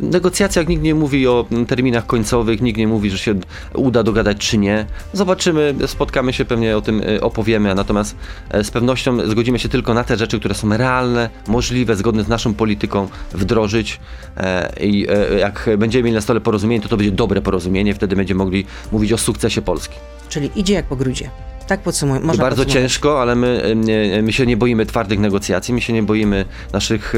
Negocjacjach 0.00 0.68
nikt 0.68 0.82
nie 0.82 0.94
mówi 0.94 1.26
o 1.26 1.46
terminach 1.68 2.06
końcowych, 2.06 2.60
nikt 2.60 2.78
nie 2.78 2.88
mówi, 2.88 3.10
że 3.10 3.18
się 3.18 3.34
uda 3.74 4.02
dogadać 4.02 4.36
czy 4.38 4.58
nie. 4.58 4.86
Zobaczymy, 5.12 5.74
spotkamy 5.86 6.32
się, 6.32 6.44
pewnie 6.44 6.76
o 6.76 6.80
tym 6.80 7.02
y, 7.02 7.20
opowiemy, 7.20 7.70
a 7.70 7.74
natomiast 7.74 8.16
e, 8.50 8.64
z 8.64 8.70
pewnością 8.70 9.30
zgodzimy 9.30 9.58
się 9.58 9.68
tylko 9.68 9.94
na 9.94 10.04
te 10.04 10.16
rzeczy, 10.16 10.40
które 10.40 10.54
są 10.54 10.76
realne, 10.76 11.30
możliwe, 11.48 11.96
zgodne 11.96 12.24
z 12.24 12.28
naszą 12.28 12.54
polityką 12.54 13.08
wdrożyć 13.32 14.00
e, 14.36 14.72
i 14.80 15.06
e, 15.08 15.38
jak 15.38 15.70
będziemy 15.78 16.02
mieli 16.02 16.14
na 16.14 16.20
stole 16.20 16.40
porozumienie, 16.40 16.82
to 16.82 16.88
to 16.88 16.96
będzie 16.96 17.12
dobre 17.12 17.42
porozumienie, 17.42 17.94
wtedy 17.94 18.16
będziemy 18.16 18.38
mogli 18.38 18.66
mówić 18.92 19.12
o 19.12 19.18
sukcesie 19.18 19.62
Polski. 19.62 19.96
Czyli 20.28 20.50
idzie 20.56 20.74
jak 20.74 20.86
po 20.86 20.96
grudzie. 20.96 21.30
Tak 21.66 21.80
podsumuję. 21.80 22.20
Można 22.20 22.44
bardzo 22.44 22.64
ciężko, 22.64 23.22
ale 23.22 23.34
my, 23.34 23.76
my 24.22 24.32
się 24.32 24.46
nie 24.46 24.56
boimy 24.56 24.86
twardych 24.86 25.18
negocjacji, 25.18 25.74
my 25.74 25.80
się 25.80 25.92
nie 25.92 26.02
boimy 26.02 26.44
naszych 26.72 27.14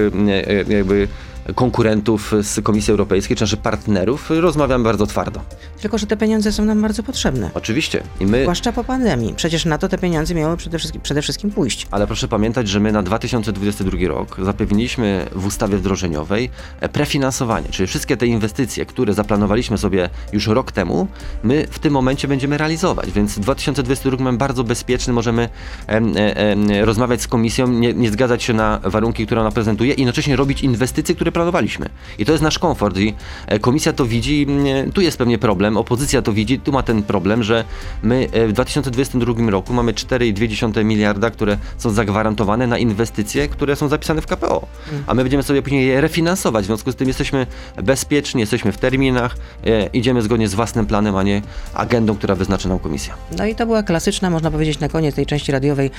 jakby 0.68 1.08
konkurentów 1.54 2.34
z 2.42 2.64
Komisji 2.64 2.90
Europejskiej, 2.90 3.36
czy 3.36 3.42
naszych 3.42 3.60
partnerów. 3.60 4.30
Rozmawiamy 4.30 4.84
bardzo 4.84 5.06
twardo. 5.06 5.40
Tylko, 5.80 5.98
że 5.98 6.06
te 6.06 6.16
pieniądze 6.16 6.52
są 6.52 6.64
nam 6.64 6.82
bardzo 6.82 7.02
potrzebne. 7.02 7.50
Oczywiście. 7.54 8.02
I 8.20 8.26
my, 8.26 8.42
Zwłaszcza 8.42 8.72
po 8.72 8.84
pandemii. 8.84 9.34
Przecież 9.34 9.64
na 9.64 9.78
to 9.78 9.88
te 9.88 9.98
pieniądze 9.98 10.34
miały 10.34 10.56
przede 10.56 10.78
wszystkim, 10.78 11.00
przede 11.00 11.22
wszystkim 11.22 11.50
pójść. 11.50 11.86
ale 11.90 12.06
proszę 12.06 12.28
pamiętać, 12.28 12.68
że 12.68 12.80
my 12.80 12.92
na 12.92 13.02
2022 13.02 14.08
rok 14.08 14.36
zapewniliśmy 14.42 15.26
w 15.32 15.46
ustawie 15.46 15.76
wdrożeniowej 15.76 16.50
e, 16.80 16.88
prefinansowanie, 16.88 17.68
czyli 17.70 17.86
wszystkie 17.86 18.16
te 18.16 18.26
inwestycje, 18.26 18.86
które 18.86 19.14
zaplanowaliśmy 19.14 19.78
sobie 19.78 20.10
już 20.32 20.46
rok 20.46 20.72
temu, 20.72 21.08
my 21.42 21.66
w 21.70 21.78
tym 21.78 21.92
momencie 21.92 22.28
będziemy 22.28 22.58
realizować, 22.58 23.10
więc 23.10 23.34
w 23.34 23.40
2022 23.40 24.10
rok 24.10 24.20
mamy 24.20 24.38
bardzo 24.38 24.64
bezpieczny, 24.64 25.12
możemy 25.12 25.48
em, 25.86 26.16
e, 26.16 26.36
em, 26.36 26.66
rozmawiać 26.82 27.22
z 27.22 27.28
komisją, 27.28 27.68
nie, 27.68 27.94
nie 27.94 28.10
zgadzać 28.10 28.42
się 28.42 28.52
na 28.52 28.80
warunki, 28.84 29.26
które 29.26 29.40
ona 29.40 29.50
prezentuje 29.50 29.94
i 29.94 30.00
jednocześnie 30.00 30.36
robić 30.36 30.62
inwestycje, 30.62 31.14
które 31.14 31.32
zaplanowaliśmy. 31.38 31.88
I 32.18 32.24
to 32.24 32.32
jest 32.32 32.44
nasz 32.44 32.58
komfort 32.58 32.98
i 32.98 33.14
e, 33.46 33.58
komisja 33.58 33.92
to 33.92 34.06
widzi, 34.06 34.46
mm, 34.48 34.92
tu 34.92 35.00
jest 35.00 35.18
pewnie 35.18 35.38
problem, 35.38 35.76
opozycja 35.76 36.22
to 36.22 36.32
widzi, 36.32 36.60
tu 36.60 36.72
ma 36.72 36.82
ten 36.82 37.02
problem, 37.02 37.42
że 37.42 37.64
my 38.02 38.28
e, 38.32 38.46
w 38.46 38.52
2022 38.52 39.50
roku 39.50 39.72
mamy 39.72 39.92
4,2 39.92 40.84
miliarda, 40.84 41.30
które 41.30 41.58
są 41.78 41.90
zagwarantowane 41.90 42.66
na 42.66 42.78
inwestycje, 42.78 43.48
które 43.48 43.76
są 43.76 43.88
zapisane 43.88 44.20
w 44.20 44.26
KPO. 44.26 44.66
A 45.06 45.14
my 45.14 45.22
będziemy 45.22 45.42
sobie 45.42 45.62
później 45.62 45.86
je 45.86 46.00
refinansować, 46.00 46.64
w 46.64 46.66
związku 46.66 46.92
z 46.92 46.96
tym 46.96 47.08
jesteśmy 47.08 47.46
bezpieczni, 47.82 48.40
jesteśmy 48.40 48.72
w 48.72 48.78
terminach, 48.78 49.36
e, 49.66 49.86
idziemy 49.86 50.22
zgodnie 50.22 50.48
z 50.48 50.54
własnym 50.54 50.86
planem, 50.86 51.16
a 51.16 51.22
nie 51.22 51.42
agendą, 51.74 52.16
która 52.16 52.34
wyznaczy 52.34 52.68
nam 52.68 52.78
komisja. 52.78 53.14
No 53.38 53.46
i 53.46 53.54
to 53.54 53.66
była 53.66 53.82
klasyczna, 53.82 54.30
można 54.30 54.50
powiedzieć, 54.50 54.80
na 54.80 54.88
koniec 54.88 55.14
tej 55.14 55.26
części 55.26 55.52
radiowej 55.52 55.86
e, 55.86 55.90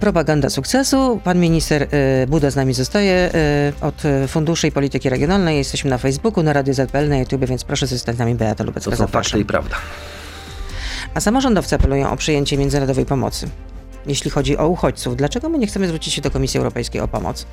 propaganda 0.00 0.50
sukcesu. 0.50 1.20
Pan 1.24 1.40
minister 1.40 1.82
e, 1.82 2.26
Buda 2.26 2.50
z 2.50 2.56
nami 2.56 2.74
zostaje 2.74 3.12
e, 3.34 3.72
od 3.80 4.02
Funduszy 4.28 4.68
i 4.68 4.72
Polityki 4.72 5.08
Regionalnej. 5.08 5.58
Jesteśmy 5.58 5.90
na 5.90 5.98
Facebooku, 5.98 6.42
na 6.42 6.52
Radio 6.52 6.74
ZPL, 6.74 7.08
na 7.08 7.18
YouTube, 7.18 7.44
więc 7.44 7.64
proszę 7.64 7.86
zostać 7.86 8.16
z 8.16 8.18
nami 8.18 8.34
Beata 8.34 8.64
Lubecka. 8.64 8.90
To 8.90 8.96
są 8.96 9.06
fakty 9.06 9.38
i 9.38 9.44
prawda. 9.44 9.76
A 11.14 11.20
samorządowcy 11.20 11.74
apelują 11.74 12.10
o 12.10 12.16
przyjęcie 12.16 12.58
międzynarodowej 12.58 13.06
pomocy. 13.06 13.48
Jeśli 14.06 14.30
chodzi 14.30 14.58
o 14.58 14.68
uchodźców, 14.68 15.16
dlaczego 15.16 15.48
my 15.48 15.58
nie 15.58 15.66
chcemy 15.66 15.86
zwrócić 15.86 16.14
się 16.14 16.22
do 16.22 16.30
Komisji 16.30 16.58
Europejskiej 16.58 17.00
o 17.00 17.08
pomoc? 17.08 17.46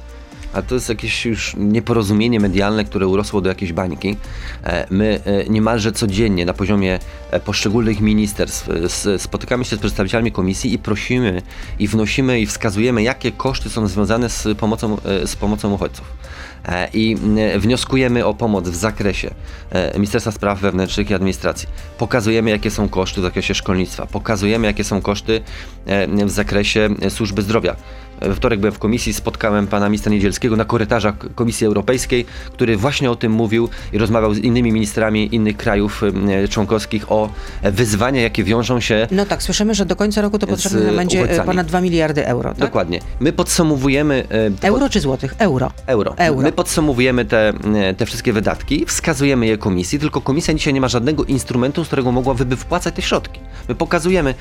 A 0.53 0.61
to 0.61 0.75
jest 0.75 0.89
jakieś 0.89 1.25
już 1.25 1.55
nieporozumienie 1.57 2.39
medialne, 2.39 2.85
które 2.85 3.07
urosło 3.07 3.41
do 3.41 3.49
jakiejś 3.49 3.73
bańki. 3.73 4.17
E, 4.63 4.87
My 4.89 5.19
e, 5.25 5.49
niemalże 5.49 5.91
codziennie 5.91 6.45
na 6.45 6.53
poziomie 6.53 6.99
e, 7.31 7.39
poszczególnych 7.39 8.01
ministerstw 8.01 8.69
spotykamy 9.17 9.65
się 9.65 9.75
z 9.75 9.79
przedstawicielami 9.79 10.31
komisji 10.31 10.73
i 10.73 10.79
prosimy 10.79 11.41
i 11.79 11.87
wnosimy 11.87 12.39
i 12.39 12.45
wskazujemy, 12.45 13.03
jakie 13.03 13.31
koszty 13.31 13.69
są 13.69 13.87
związane 13.87 14.29
z 14.29 14.57
pomocą, 14.57 14.97
z 15.25 15.35
pomocą 15.35 15.73
uchodźców. 15.73 16.19
I 16.93 17.17
wnioskujemy 17.57 18.25
o 18.25 18.33
pomoc 18.33 18.69
w 18.69 18.75
zakresie 18.75 19.33
Ministerstwa 19.93 20.31
Spraw 20.31 20.59
Wewnętrznych 20.59 21.09
i 21.09 21.13
Administracji. 21.13 21.67
Pokazujemy, 21.97 22.49
jakie 22.49 22.71
są 22.71 22.89
koszty 22.89 23.21
w 23.21 23.23
zakresie 23.23 23.55
szkolnictwa. 23.55 24.05
Pokazujemy, 24.05 24.67
jakie 24.67 24.83
są 24.83 25.01
koszty 25.01 25.41
w 26.25 26.29
zakresie 26.29 26.89
służby 27.09 27.41
zdrowia. 27.41 27.75
We 28.21 28.35
wtorek 28.35 28.59
byłem 28.59 28.73
w 28.73 28.79
komisji, 28.79 29.13
spotkałem 29.13 29.67
pana 29.67 29.89
ministra 29.89 30.11
Niedzielskiego 30.11 30.55
na 30.55 30.65
korytarzach 30.65 31.15
Komisji 31.35 31.67
Europejskiej, 31.67 32.25
który 32.51 32.77
właśnie 32.77 33.11
o 33.11 33.15
tym 33.15 33.31
mówił 33.31 33.69
i 33.93 33.97
rozmawiał 33.97 34.33
z 34.33 34.37
innymi 34.37 34.71
ministrami 34.71 35.35
innych 35.35 35.57
krajów 35.57 36.01
członkowskich 36.49 37.11
o 37.11 37.29
wyzwania, 37.63 38.21
jakie 38.21 38.43
wiążą 38.43 38.79
się 38.79 39.07
No 39.11 39.25
tak, 39.25 39.43
słyszymy, 39.43 39.75
że 39.75 39.85
do 39.85 39.95
końca 39.95 40.21
roku 40.21 40.39
to 40.39 40.47
potrzebne 40.47 40.91
będzie 40.93 41.19
e, 41.19 41.23
uchodźcami. 41.23 41.47
ponad 41.47 41.67
2 41.67 41.81
miliardy 41.81 42.27
euro. 42.27 42.49
Tak? 42.49 42.59
Dokładnie. 42.59 42.99
My 43.19 43.33
podsumowujemy 43.33 44.23
e, 44.63 44.67
Euro 44.67 44.89
czy 44.89 44.99
złotych? 44.99 45.35
Euro. 45.37 45.71
Euro. 45.87 46.13
Euro. 46.17 46.41
My 46.41 46.51
podsumowujemy 46.51 47.25
te, 47.25 47.53
e, 47.75 47.93
te 47.93 48.05
wszystkie 48.05 48.33
wydatki, 48.33 48.85
wskazujemy 48.85 49.47
je 49.47 49.57
komisji, 49.57 49.99
tylko 49.99 50.21
komisja 50.21 50.53
dzisiaj 50.53 50.73
nie 50.73 50.81
ma 50.81 50.87
żadnego 50.87 51.23
instrumentu, 51.23 51.83
z 51.83 51.87
którego 51.87 52.11
mogłaby 52.11 52.55
wpłacać 52.55 52.95
te 52.95 53.01
środki. 53.01 53.39
My 53.69 53.75
pokazujemy, 53.75 54.35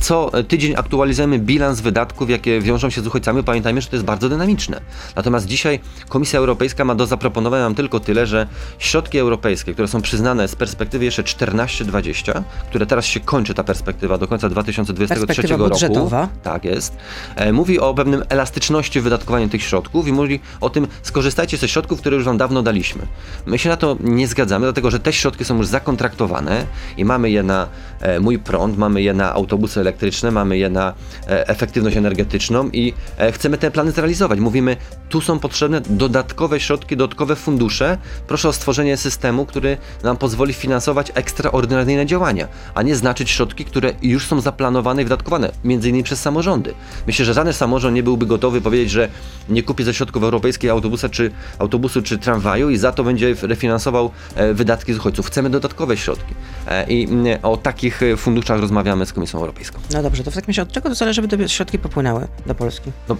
co 0.00 0.30
tydzień 0.48 0.74
aktualizujemy 0.76 1.38
bilans 1.38 1.80
wydatków, 1.80 2.30
jakie 2.30 2.60
wiążą 2.60 2.90
się 2.90 3.00
z 3.00 3.06
uchodźcami. 3.06 3.42
Pamiętajmy, 3.42 3.80
że 3.80 3.88
to 3.88 3.96
jest 3.96 4.06
bardzo 4.06 4.28
dynamiczne. 4.28 4.80
Natomiast 5.16 5.46
dzisiaj 5.46 5.80
Komisja 6.08 6.38
Europejska 6.38 6.84
ma 6.84 6.94
do 6.94 7.06
zaproponowania 7.06 7.62
nam 7.62 7.74
tylko 7.74 8.00
tyle, 8.00 8.26
że 8.26 8.46
środki 8.78 9.18
europejskie, 9.18 9.72
które 9.72 9.88
są 9.88 10.02
przyznane 10.02 10.48
z 10.48 10.56
perspektywy 10.56 11.04
jeszcze 11.04 11.22
14-20, 11.22 12.42
które 12.68 12.86
teraz 12.86 13.06
się 13.06 13.20
kończy 13.20 13.54
ta 13.54 13.64
perspektywa 13.64 14.18
do 14.18 14.28
końca 14.28 14.48
2023 14.48 15.26
Perspektywa 15.26 15.58
roku. 15.58 15.70
budżetowa. 15.70 16.28
Tak 16.42 16.64
jest. 16.64 16.96
E, 17.36 17.52
mówi 17.52 17.80
o 17.80 17.94
pewnym 17.94 18.22
elastyczności 18.28 19.00
w 19.00 19.04
wydatkowaniu 19.04 19.48
tych 19.48 19.62
środków 19.62 20.08
i 20.08 20.12
mówi 20.12 20.40
o 20.60 20.70
tym, 20.70 20.86
skorzystajcie 21.02 21.56
ze 21.56 21.68
środków, 21.68 22.00
które 22.00 22.16
już 22.16 22.24
wam 22.24 22.36
dawno 22.36 22.62
daliśmy. 22.62 23.02
My 23.46 23.58
się 23.58 23.68
na 23.68 23.76
to 23.76 23.96
nie 24.00 24.28
zgadzamy, 24.28 24.66
dlatego 24.66 24.90
że 24.90 25.00
te 25.00 25.12
środki 25.12 25.44
są 25.44 25.56
już 25.56 25.66
zakontraktowane 25.66 26.66
i 26.96 27.04
mamy 27.04 27.30
je 27.30 27.42
na 27.42 27.68
e, 28.00 28.20
mój 28.20 28.38
prąd, 28.44 28.78
mamy 28.78 29.02
je 29.02 29.14
na 29.14 29.32
autobusy 29.32 29.80
elektryczne, 29.80 30.30
mamy 30.30 30.58
je 30.58 30.70
na 30.70 30.94
e, 31.28 31.48
efektywność 31.48 31.96
energetyczną 31.96 32.70
i 32.70 32.94
e, 33.18 33.32
chcemy 33.32 33.58
te 33.58 33.70
plany 33.70 33.92
zrealizować. 33.92 34.40
Mówimy, 34.40 34.76
tu 35.08 35.20
są 35.20 35.38
potrzebne 35.38 35.80
dodatkowe 35.80 36.60
środki, 36.60 36.96
dodatkowe 36.96 37.36
fundusze. 37.36 37.98
Proszę 38.26 38.48
o 38.48 38.52
stworzenie 38.52 38.96
systemu, 38.96 39.46
który 39.46 39.76
nam 40.02 40.16
pozwoli 40.16 40.52
finansować 40.52 41.12
ekstraordynaryjne 41.14 42.06
działania, 42.06 42.48
a 42.74 42.82
nie 42.82 42.96
znaczyć 42.96 43.30
środki, 43.30 43.64
które 43.64 43.92
już 44.02 44.26
są 44.26 44.40
zaplanowane 44.40 45.02
i 45.02 45.04
wydatkowane, 45.04 45.52
między 45.64 45.88
innymi 45.88 46.04
przez 46.04 46.20
samorządy. 46.20 46.74
Myślę, 47.06 47.24
że 47.24 47.34
żaden 47.34 47.52
samorząd 47.52 47.94
nie 47.94 48.02
byłby 48.02 48.26
gotowy 48.26 48.60
powiedzieć, 48.60 48.90
że 48.90 49.08
nie 49.48 49.62
kupi 49.62 49.84
ze 49.84 49.94
środków 49.94 50.22
europejskich 50.22 50.70
autobusa 50.70 51.08
czy, 51.08 51.30
autobusu 51.58 52.02
czy 52.02 52.18
tramwaju 52.18 52.70
i 52.70 52.76
za 52.76 52.92
to 52.92 53.04
będzie 53.04 53.34
refinansował 53.42 54.10
e, 54.34 54.54
wydatki 54.54 54.94
z 54.94 54.96
uchodźców. 54.96 55.26
Chcemy 55.26 55.50
dodatkowe 55.50 55.96
środki. 55.96 56.34
I 56.88 57.04
mm, 57.10 57.38
o 57.42 57.56
takich 57.56 58.02
e, 58.02 58.16
funduszach 58.32 58.60
rozmawiamy 58.60 59.06
z 59.06 59.12
Komisją 59.12 59.40
Europejską. 59.40 59.78
No 59.92 60.02
dobrze, 60.02 60.24
to 60.24 60.30
w 60.30 60.34
takim 60.34 60.48
razie 60.48 60.62
od 60.62 60.72
czego 60.72 60.88
to 60.88 60.94
zależy, 60.94 61.22
żeby 61.22 61.28
te 61.36 61.48
środki 61.48 61.78
popłynęły 61.78 62.28
do 62.46 62.54
Polski? 62.54 62.92
No, 63.08 63.16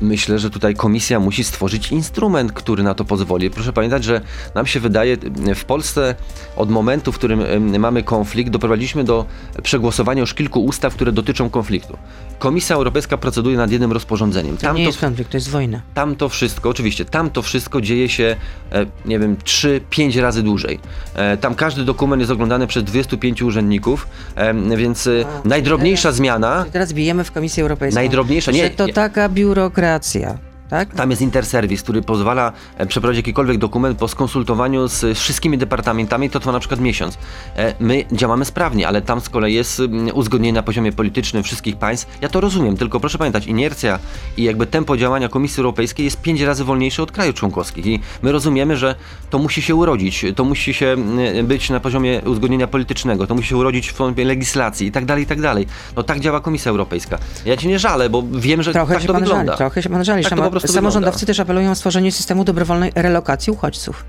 myślę, 0.00 0.38
że 0.38 0.50
tutaj 0.50 0.74
komisja 0.74 1.20
musi 1.20 1.44
stworzyć 1.44 1.92
instrument, 1.92 2.52
który 2.52 2.82
na 2.82 2.94
to 2.94 3.04
pozwoli. 3.04 3.50
Proszę 3.50 3.72
pamiętać, 3.72 4.04
że 4.04 4.20
nam 4.54 4.66
się 4.66 4.80
wydaje, 4.80 5.16
w 5.54 5.64
Polsce 5.64 6.14
od 6.56 6.70
momentu, 6.70 7.12
w 7.12 7.18
którym 7.18 7.42
mamy 7.80 8.02
konflikt, 8.02 8.50
doprowadziliśmy 8.50 9.04
do 9.04 9.24
przegłosowania 9.62 10.20
już 10.20 10.34
kilku 10.34 10.64
ustaw, 10.64 10.94
które 10.94 11.12
dotyczą 11.12 11.50
konfliktu. 11.50 11.98
Komisja 12.38 12.76
Europejska 12.76 13.16
proceduje 13.18 13.56
nad 13.56 13.70
jednym 13.70 13.92
rozporządzeniem. 13.92 14.56
To 14.56 14.62
Tam 14.62 14.76
nie 14.76 14.84
to, 14.84 14.88
jest 14.88 15.00
konflikt, 15.00 15.30
to 15.30 15.36
jest 15.36 15.50
wojna. 15.50 15.82
tam 15.94 16.16
to 16.16 16.28
wszystko, 16.28 16.68
oczywiście, 16.68 17.04
tam 17.04 17.30
to 17.30 17.42
wszystko 17.42 17.80
dzieje 17.80 18.08
się, 18.08 18.36
e, 18.72 18.86
nie 19.04 19.18
wiem, 19.18 19.36
3-5 19.44 20.20
razy 20.20 20.42
dłużej. 20.42 20.78
E, 21.14 21.36
tam 21.36 21.54
każdy 21.54 21.84
dokument 21.84 22.20
jest 22.20 22.32
oglądany 22.32 22.66
przez 22.66 22.84
25 22.84 23.42
urzędników, 23.42 24.08
e, 24.36 24.51
więc 24.76 25.06
A, 25.44 25.48
najdrobniejsza 25.48 26.12
zmiana, 26.12 26.64
Teraz 26.72 26.92
bijemy 26.92 27.24
w 27.24 27.32
Komisji 27.32 27.62
Europejskiej. 27.62 27.94
najdrobniejsza, 28.02 28.52
nie, 28.52 28.64
Że 28.64 28.70
to 28.70 28.86
nie, 28.86 28.92
taka 28.92 29.28
biurokracja, 29.28 30.38
tak? 30.72 30.94
Tam 30.94 31.10
jest 31.10 31.22
interserwis, 31.22 31.82
który 31.82 32.02
pozwala 32.02 32.52
e, 32.76 32.86
przeprowadzić 32.86 33.18
jakikolwiek 33.18 33.58
dokument 33.58 33.98
po 33.98 34.08
skonsultowaniu 34.08 34.88
z 34.88 35.02
z 35.02 35.18
wszystkimi 35.18 35.58
departamentami, 35.58 36.30
to 36.30 36.40
trwa 36.40 36.52
na 36.52 36.58
przykład 36.58 36.80
miesiąc. 36.80 37.18
E, 37.56 37.74
My 37.80 38.04
działamy 38.12 38.44
sprawnie, 38.44 38.88
ale 38.88 39.02
tam 39.02 39.20
z 39.20 39.28
kolei 39.28 39.54
jest 39.54 39.82
uzgodnienie 40.14 40.52
na 40.52 40.62
poziomie 40.62 40.92
politycznym 40.92 41.42
wszystkich 41.42 41.76
państw. 41.76 42.18
Ja 42.20 42.28
to 42.28 42.40
rozumiem, 42.40 42.76
tylko 42.76 43.00
proszę 43.00 43.18
pamiętać, 43.18 43.46
inercja 43.46 43.98
i 44.36 44.42
jakby 44.42 44.66
tempo 44.66 44.96
działania 44.96 45.28
Komisji 45.28 45.60
Europejskiej 45.60 46.04
jest 46.04 46.20
pięć 46.20 46.40
razy 46.40 46.64
wolniejsze 46.64 47.02
od 47.02 47.12
krajów 47.12 47.34
członkowskich 47.34 47.86
i 47.86 48.00
my 48.22 48.32
rozumiemy, 48.32 48.76
że 48.76 48.94
to 49.30 49.38
musi 49.38 49.62
się 49.62 49.74
urodzić, 49.74 50.26
to 50.36 50.44
musi 50.44 50.74
się 50.74 50.96
być 51.44 51.70
na 51.70 51.80
poziomie 51.80 52.20
uzgodnienia 52.26 52.66
politycznego, 52.66 53.26
to 53.26 53.34
musi 53.34 53.48
się 53.48 53.56
urodzić 53.56 53.90
w 53.90 53.94
formie 53.94 54.24
legislacji 54.24 54.86
i 54.86 54.92
tak 54.92 55.04
dalej, 55.04 55.24
i 55.24 55.26
tak 55.26 55.40
dalej. 55.40 55.66
No 55.96 56.02
tak 56.02 56.20
działa 56.20 56.40
Komisja 56.40 56.70
Europejska. 56.70 57.18
Ja 57.46 57.56
ci 57.56 57.68
nie 57.68 57.78
żalę, 57.78 58.10
bo 58.10 58.22
wiem, 58.32 58.62
że 58.62 58.72
Trochę 58.72 58.92
tak 58.92 59.02
się 59.02 59.06
to 59.08 59.12
pan 59.12 59.22
wygląda. 59.22 59.52
żali, 59.52 59.58
trochę 59.58 59.82
się 59.82 59.88
pan 59.90 60.04
żali. 60.04 60.24
Tak 60.24 60.61
Samorządowcy 60.68 61.20
wygląda. 61.20 61.26
też 61.26 61.40
apelują 61.40 61.70
o 61.70 61.74
stworzenie 61.74 62.12
systemu 62.12 62.44
dobrowolnej 62.44 62.92
relokacji 62.94 63.52
uchodźców. 63.52 64.04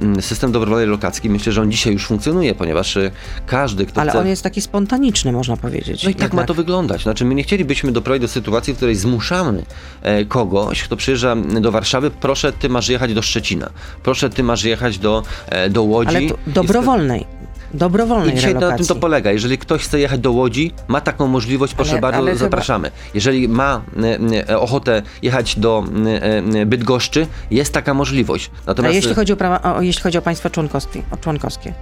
Mm, 0.00 0.22
System 0.22 0.52
dobrowolnej 0.52 0.88
lokacji 0.88 1.30
myślę, 1.30 1.52
że 1.52 1.62
on 1.62 1.70
dzisiaj 1.70 1.92
już 1.92 2.06
funkcjonuje, 2.06 2.54
ponieważ 2.54 2.96
y, 2.96 3.10
każdy, 3.46 3.86
kto 3.86 4.00
Ale 4.00 4.10
chce... 4.10 4.20
on 4.20 4.26
jest 4.26 4.42
taki 4.42 4.60
spontaniczny, 4.60 5.32
można 5.32 5.56
powiedzieć. 5.56 6.04
No 6.04 6.10
i 6.10 6.14
tak 6.14 6.20
ma 6.20 6.26
jednak. 6.26 6.46
to 6.46 6.54
wyglądać. 6.54 7.02
Znaczy, 7.02 7.24
my 7.24 7.34
nie 7.34 7.42
chcielibyśmy 7.42 7.92
doprowadzić 7.92 8.22
do 8.22 8.28
sytuacji, 8.28 8.72
w 8.74 8.76
której 8.76 8.96
zmuszamy 8.96 9.62
e, 10.02 10.24
kogoś, 10.24 10.82
kto 10.82 10.96
przyjeżdża 10.96 11.36
do 11.36 11.72
Warszawy, 11.72 12.10
proszę, 12.10 12.52
ty 12.52 12.68
masz 12.68 12.88
jechać 12.88 13.14
do 13.14 13.22
Szczecina, 13.22 13.70
proszę, 14.02 14.30
ty 14.30 14.42
masz 14.42 14.64
jechać 14.64 14.98
do, 14.98 15.22
e, 15.46 15.70
do 15.70 15.82
Łodzi. 15.82 16.16
Ale 16.16 16.26
dobrowolnej. 16.46 17.41
Dobrowolnej 17.74 18.32
I 18.32 18.36
dzisiaj 18.36 18.54
na 18.54 18.60
relokacji. 18.60 18.86
tym 18.86 18.96
to 18.96 19.00
polega. 19.00 19.32
Jeżeli 19.32 19.58
ktoś 19.58 19.82
chce 19.82 20.00
jechać 20.00 20.20
do 20.20 20.32
Łodzi, 20.32 20.72
ma 20.88 21.00
taką 21.00 21.26
możliwość, 21.26 21.74
proszę 21.74 21.92
Ale- 21.92 22.00
bardzo, 22.00 22.18
ale 22.18 22.30
chyba- 22.30 22.40
zapraszamy. 22.40 22.90
Jeżeli 23.14 23.48
ma 23.48 23.82
e, 24.02 24.48
e, 24.50 24.58
ochotę 24.58 25.02
jechać 25.22 25.58
do 25.58 25.84
e, 26.06 26.60
e, 26.60 26.66
Bydgoszczy, 26.66 27.26
jest 27.50 27.72
taka 27.74 27.94
możliwość. 27.94 28.50
A 28.54 28.66
Natomiast 28.66 28.94
jeśli 28.94 29.14
chodzi 29.14 29.32
o, 29.32 29.36
prawa, 29.36 29.74
o, 29.76 29.82
jeśli 29.82 30.02
chodzi 30.02 30.18
o 30.18 30.22
państwa 30.22 30.50
członkowskie, 30.50 31.02
o 31.10 31.16
członkowskie. 31.16 31.72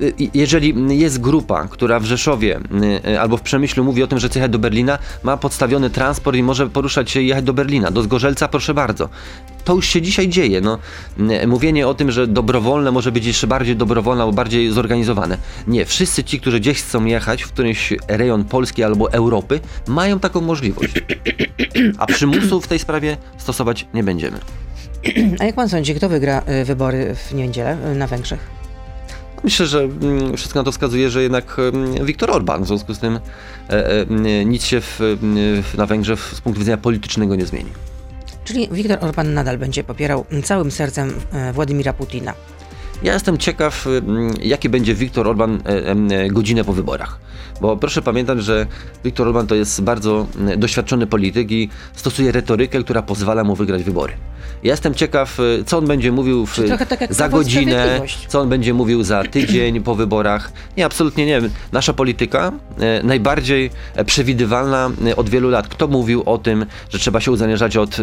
Y, 0.00 0.14
jeżeli 0.34 0.98
jest 0.98 1.20
grupa, 1.20 1.68
która 1.68 2.00
w 2.00 2.04
Rzeszowie 2.04 2.60
y, 3.04 3.08
y, 3.10 3.20
albo 3.20 3.36
w 3.36 3.42
Przemyślu 3.42 3.84
mówi 3.84 4.02
o 4.02 4.06
tym, 4.06 4.18
że 4.18 4.28
chce 4.28 4.38
jechać 4.38 4.52
do 4.52 4.58
Berlina, 4.58 4.98
ma 5.22 5.36
podstawiony 5.36 5.90
transport 5.90 6.36
i 6.36 6.42
może 6.42 6.70
poruszać 6.70 7.10
się 7.10 7.20
i 7.20 7.26
jechać 7.26 7.44
do 7.44 7.52
Berlina, 7.52 7.90
do 7.90 8.02
Zgorzelca, 8.02 8.48
proszę 8.48 8.74
bardzo. 8.74 9.08
To 9.64 9.74
już 9.74 9.86
się 9.86 10.02
dzisiaj 10.02 10.28
dzieje. 10.28 10.60
No, 10.60 10.78
y, 11.42 11.46
mówienie 11.46 11.88
o 11.88 11.94
tym, 11.94 12.10
że 12.10 12.26
dobrowolne 12.26 12.90
może 12.90 13.12
być 13.12 13.26
jeszcze 13.26 13.46
bardziej 13.46 13.76
dobrowolne 13.76 14.22
albo 14.22 14.34
bardziej 14.34 14.72
zorganizowane. 14.72 15.38
Nie, 15.66 15.86
wszyscy 15.86 16.24
ci, 16.24 16.40
którzy 16.40 16.60
gdzieś 16.60 16.82
chcą 16.82 17.04
jechać 17.04 17.42
w 17.42 17.48
któryś 17.48 17.94
rejon 18.08 18.44
Polski 18.44 18.82
albo 18.82 19.12
Europy, 19.12 19.60
mają 19.88 20.18
taką 20.18 20.40
możliwość. 20.40 20.92
A 21.98 22.06
przymusu 22.06 22.60
w 22.60 22.68
tej 22.68 22.78
sprawie 22.78 23.16
stosować 23.38 23.86
nie 23.94 24.04
będziemy. 24.04 24.38
A 25.38 25.44
jak 25.44 25.54
pan 25.54 25.68
sądzi, 25.68 25.94
kto 25.94 26.08
wygra 26.08 26.42
y, 26.62 26.64
wybory 26.64 27.14
w 27.14 27.34
niedzielę 27.34 27.76
y, 27.92 27.94
na 27.94 28.06
Węgrzech? 28.06 28.61
Myślę, 29.44 29.66
że 29.66 29.80
mm, 29.80 30.36
wszystko 30.36 30.58
na 30.58 30.64
to 30.64 30.72
wskazuje, 30.72 31.10
że 31.10 31.22
jednak 31.22 31.56
mm, 31.58 32.06
Viktor 32.06 32.30
Orban, 32.30 32.64
w 32.64 32.66
związku 32.66 32.94
z 32.94 32.98
tym 32.98 33.16
e, 33.16 33.20
e, 33.70 34.00
mm, 34.00 34.50
nic 34.50 34.64
się 34.64 34.80
w, 34.80 35.00
na 35.78 35.86
Węgrzech 35.86 36.20
z 36.20 36.40
punktu 36.40 36.60
widzenia 36.60 36.76
politycznego 36.76 37.36
nie 37.36 37.46
zmieni. 37.46 37.70
Czyli 38.44 38.68
Viktor 38.72 38.98
Orban 39.00 39.34
nadal 39.34 39.58
będzie 39.58 39.84
popierał 39.84 40.24
całym 40.44 40.70
sercem 40.70 41.12
e, 41.32 41.52
Władimira 41.52 41.92
Putina. 41.92 42.34
Ja 43.02 43.12
jestem 43.14 43.38
ciekaw, 43.38 43.86
mm, 43.86 44.34
jaki 44.42 44.68
będzie 44.68 44.94
Viktor 44.94 45.28
Orban 45.28 45.62
e, 45.66 45.90
e, 45.90 46.28
godzinę 46.28 46.64
po 46.64 46.72
wyborach. 46.72 47.18
Bo 47.60 47.76
proszę 47.76 48.02
pamiętać, 48.02 48.44
że 48.44 48.66
Viktor 49.04 49.26
Orban 49.28 49.46
to 49.46 49.54
jest 49.54 49.82
bardzo 49.82 50.26
doświadczony 50.56 51.06
polityk 51.06 51.50
i 51.50 51.68
stosuje 51.94 52.32
retorykę, 52.32 52.80
która 52.80 53.02
pozwala 53.02 53.44
mu 53.44 53.54
wygrać 53.54 53.82
wybory. 53.82 54.12
Ja 54.62 54.70
jestem 54.72 54.94
ciekaw, 54.94 55.40
e, 55.40 55.64
co 55.64 55.78
on 55.78 55.86
będzie 55.86 56.12
mówił 56.12 56.46
w, 56.46 56.56
tak 56.98 57.14
za 57.14 57.28
godzinę, 57.28 58.00
co 58.28 58.40
on 58.40 58.48
będzie 58.48 58.74
mówił 58.74 59.02
za 59.02 59.24
tydzień 59.24 59.80
po 59.80 59.94
wyborach. 59.94 60.52
Nie, 60.76 60.84
absolutnie 60.84 61.26
nie. 61.26 61.40
Nasza 61.72 61.92
polityka 61.92 62.52
e, 62.78 63.02
najbardziej 63.02 63.70
przewidywalna 64.06 64.90
od 65.16 65.28
wielu 65.28 65.50
lat. 65.50 65.68
Kto 65.68 65.88
mówił 65.88 66.22
o 66.26 66.38
tym, 66.38 66.66
że 66.90 66.98
trzeba 66.98 67.20
się 67.20 67.32
uzależniać 67.32 67.76
od 67.76 67.96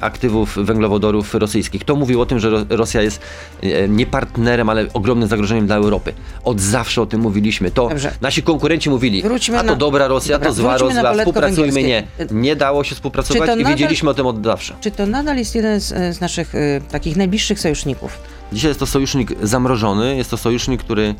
aktywów 0.00 0.56
węglowodorów 0.56 1.34
rosyjskich? 1.34 1.80
Kto 1.80 1.96
mówił 1.96 2.20
o 2.20 2.26
tym, 2.26 2.38
że 2.38 2.64
Rosja 2.68 3.02
jest 3.02 3.20
e, 3.62 3.88
niepartnerem 3.88 4.41
partnerem, 4.42 4.68
ale 4.68 4.86
ogromnym 4.92 5.28
zagrożeniem 5.28 5.66
dla 5.66 5.76
Europy. 5.76 6.12
Od 6.44 6.60
zawsze 6.60 7.02
o 7.02 7.06
tym 7.06 7.20
mówiliśmy. 7.20 7.70
To 7.70 7.88
Dobrze. 7.88 8.12
nasi 8.20 8.42
konkurenci 8.42 8.90
mówili, 8.90 9.22
Wróćmy 9.22 9.58
a 9.58 9.60
to 9.60 9.66
na... 9.66 9.74
dobra 9.74 10.08
Rosja, 10.08 10.38
Dobra, 10.38 10.48
to 10.48 10.54
zła 10.54 10.78
Rosja, 10.78 11.14
współpracujmy. 11.14 11.82
Nie, 11.82 12.06
nie 12.30 12.56
dało 12.56 12.84
się 12.84 12.94
współpracować 12.94 13.48
i 13.48 13.58
nadal... 13.58 13.72
wiedzieliśmy 13.72 14.10
o 14.10 14.14
tym 14.14 14.26
od 14.26 14.44
zawsze. 14.44 14.74
Czy 14.80 14.90
to 14.90 15.06
nadal 15.06 15.36
jest 15.36 15.54
jeden 15.54 15.80
z, 15.80 16.16
z 16.16 16.20
naszych 16.20 16.54
y, 16.54 16.82
takich 16.90 17.16
najbliższych 17.16 17.60
sojuszników? 17.60 18.18
Dzisiaj 18.52 18.68
jest 18.70 18.80
to 18.80 18.86
sojusznik 18.86 19.32
zamrożony, 19.42 20.16
jest 20.16 20.30
to 20.30 20.36
sojusznik, 20.36 20.80
który 20.80 21.14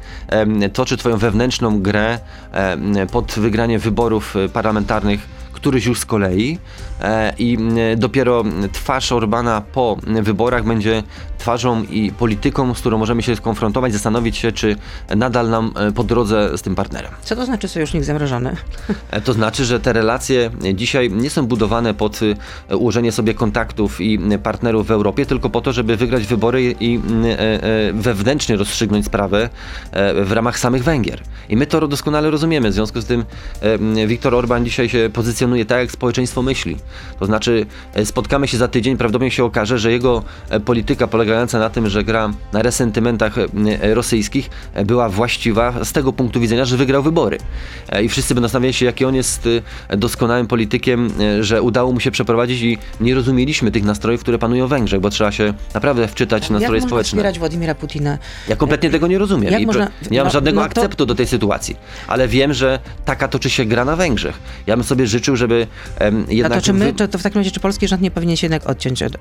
toczy 0.73 0.97
twoją 0.97 1.17
wewnętrzną 1.17 1.83
grę 1.83 2.19
pod 3.13 3.33
wygranie 3.33 3.79
wyborów 3.79 4.37
e, 4.37 4.49
parlamentarnych 4.49 5.42
któryś 5.53 5.87
już 5.87 6.01
z 6.01 6.05
kolei 6.05 6.59
e, 7.01 7.33
i 7.39 7.59
dopiero 7.97 8.45
twarz 8.73 9.13
Orbana 9.13 9.61
po 9.61 9.97
wyborach 10.07 10.65
będzie 10.65 11.03
twarzą 11.39 11.83
i 11.83 12.13
polityką, 12.13 12.75
z 12.75 12.81
którą 12.81 12.99
możemy 12.99 13.23
się 13.23 13.37
skonfrontować, 13.37 13.93
zastanowić 13.93 14.37
się, 14.37 14.53
czy 14.53 14.77
nadal 15.17 15.51
nam 15.51 15.73
e, 15.77 15.93
po 15.93 16.05
drodze 16.05 16.59
z 16.59 16.63
tym 16.63 16.75
partnerem. 16.75 17.11
Co 17.23 17.37
to 17.37 17.47
znaczy 17.47 17.69
sojusznik 17.69 18.05
zamrożony? 18.05 18.57
E, 19.11 19.21
to 19.21 19.33
znaczy, 19.33 19.65
że 19.65 19.81
te 19.81 19.93
relacje 19.93 20.51
dzisiaj 20.75 21.11
nie 21.11 21.31
są 21.31 21.47
budowane 21.47 21.95
pod 21.95 22.21
ułożenie 22.71 23.13
sobie 23.13 23.35
kontaktów 23.35 24.01
i 24.01 24.19
partnerów 24.43 24.87
w 24.87 24.91
Europie, 24.91 25.27
tylko 25.27 25.51
po 25.51 25.61
to, 25.61 25.73
żeby 25.73 25.97
wygrać 25.97 26.27
wybory 26.27 26.75
i 26.81 27.01
wewnętrznie 27.93 28.57
rozstrzygnąć 28.57 29.07
sprawę 29.07 29.49
w 30.25 30.33
ramach 30.33 30.59
samych 30.59 30.85
Węgier. 30.85 31.23
I 31.49 31.57
my 31.57 31.67
to 31.67 31.89
doskonale 31.89 32.31
rozumiemy. 32.31 32.71
W 32.71 32.73
związku 32.73 33.01
z 33.01 33.07
tym 33.07 33.25
Viktor 34.07 34.35
Orban 34.35 34.65
dzisiaj 34.65 34.89
się 34.89 35.11
pozycjonuje 35.13 35.42
funkcjonuje 35.43 35.65
tak, 35.65 35.79
jak 35.79 35.91
społeczeństwo 35.91 36.43
myśli. 36.43 36.77
To 37.19 37.27
znaczy, 37.27 37.67
e, 37.95 38.07
spotkamy 38.07 38.49
się 38.49 38.59
za 38.59 38.69
tydzień, 38.69 38.97
prawdopodobnie 38.97 39.31
się 39.31 39.45
okaże, 39.45 39.79
że 39.79 39.93
jego 39.93 40.23
e, 40.51 40.61
polityka 40.61 41.07
polegająca 41.07 41.59
na 41.59 41.71
tym, 41.71 41.89
że 41.89 42.05
gra 42.05 42.31
na 42.53 42.63
resentymentach 42.63 43.39
e, 43.39 43.95
rosyjskich, 43.95 44.51
była 44.85 45.09
właściwa 45.09 45.85
z 45.85 45.93
tego 45.93 46.13
punktu 46.13 46.41
widzenia, 46.41 46.65
że 46.65 46.77
wygrał 46.77 47.03
wybory. 47.03 47.39
I 48.03 48.09
wszyscy 48.09 48.35
będą 48.35 48.49
zastanawiali 48.49 48.75
się, 48.75 48.87
jaki 48.87 49.05
on 49.05 49.15
jest 49.15 49.49
doskonałym 49.97 50.47
politykiem, 50.47 51.11
że 51.41 51.63
udało 51.63 51.93
mu 51.93 52.01
się 52.01 52.11
przeprowadzić 52.11 52.63
i 52.63 52.79
nie 53.01 53.15
rozumieliśmy 53.15 53.71
tych 53.71 53.85
nastrojów, 53.85 54.21
które 54.21 54.39
panują 54.39 54.67
w 54.67 54.71
Węgrzech, 54.71 55.01
bo 55.01 55.11
trzeba 55.11 55.33
się 55.33 55.55
naprawdę 55.75 56.09
wczytać 56.09 56.47
w 56.47 56.51
nastroje 56.51 56.81
jak 56.81 56.89
społeczne. 56.89 57.17
wspierać 57.17 57.39
Władimira 57.39 57.75
Putina? 57.75 58.19
Ja 58.49 58.57
kompletnie 58.57 58.91
tego 58.91 59.07
nie 59.07 59.19
rozumiem. 59.19 59.61
I 59.61 59.67
można, 59.67 59.91
nie 60.11 60.19
mam 60.19 60.27
no, 60.27 60.33
żadnego 60.33 60.61
no 60.61 60.69
to... 60.69 60.81
akceptu 60.81 61.07
do 61.07 61.15
tej 61.15 61.27
sytuacji, 61.27 61.77
ale 62.07 62.29
wiem, 62.29 62.55
że 62.55 62.79
taka 63.05 63.29
toczy 63.29 63.51
się 63.51 63.65
gra 63.65 63.85
na 63.85 63.97
Węgrzech. 63.97 64.39
Ja 64.67 64.77
bym 64.77 64.85
sobie 64.85 65.07
życzył, 65.07 65.32
żeby 65.37 65.67
um, 66.01 66.25
jednak... 66.29 66.53
A 66.53 66.55
to 66.55 66.63
czy 66.63 66.73
my, 66.73 66.93
to, 66.93 67.09
to 67.09 67.19
w 67.19 67.23
takim 67.23 67.39
razie, 67.39 67.51
czy 67.51 67.61
polski 67.61 67.89
rząd 67.89 68.03
nie 68.03 68.11
powinien 68.11 68.37
się 68.37 68.45
jednak 68.45 68.71
odciąć, 68.71 69.03
od, 69.03 69.13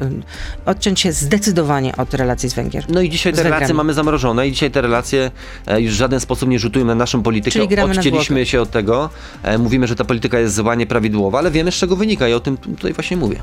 odciąć 0.66 1.00
się 1.00 1.12
zdecydowanie 1.12 1.96
od 1.96 2.14
relacji 2.14 2.50
z 2.50 2.54
Węgier? 2.54 2.86
No 2.90 3.02
i 3.02 3.10
dzisiaj 3.10 3.34
te 3.34 3.44
relacje 3.44 3.74
mamy 3.74 3.94
zamrożone 3.94 4.48
i 4.48 4.52
dzisiaj 4.52 4.72
te 4.72 4.82
relacje 4.82 5.32
e, 5.68 5.82
już 5.82 5.94
w 5.94 5.98
żaden 5.98 6.20
sposób 6.20 6.50
nie 6.50 6.60
rzutują 6.60 6.86
na 6.86 6.96
naszą 6.96 7.24
politykę. 7.24 7.60
Odcięliśmy 7.84 8.46
się 8.46 8.62
od 8.62 8.72
tego, 8.72 9.10
e, 9.44 9.58
mówimy, 9.58 9.88
że 9.88 9.96
ta 9.96 10.06
polityka 10.06 10.40
jest 10.40 10.56
zła, 10.56 10.76
nieprawidłowa, 10.76 11.40
ale 11.40 11.52
wiemy 11.52 11.72
z 11.72 11.76
czego 11.76 11.96
wynika 11.96 12.28
i 12.28 12.34
o 12.34 12.40
tym 12.40 12.58
tutaj 12.58 12.94
właśnie 12.94 13.18
mówię. 13.18 13.40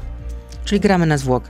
Czyli 0.64 0.80
gramy 0.80 1.06
na 1.06 1.18
zwłokę 1.18 1.48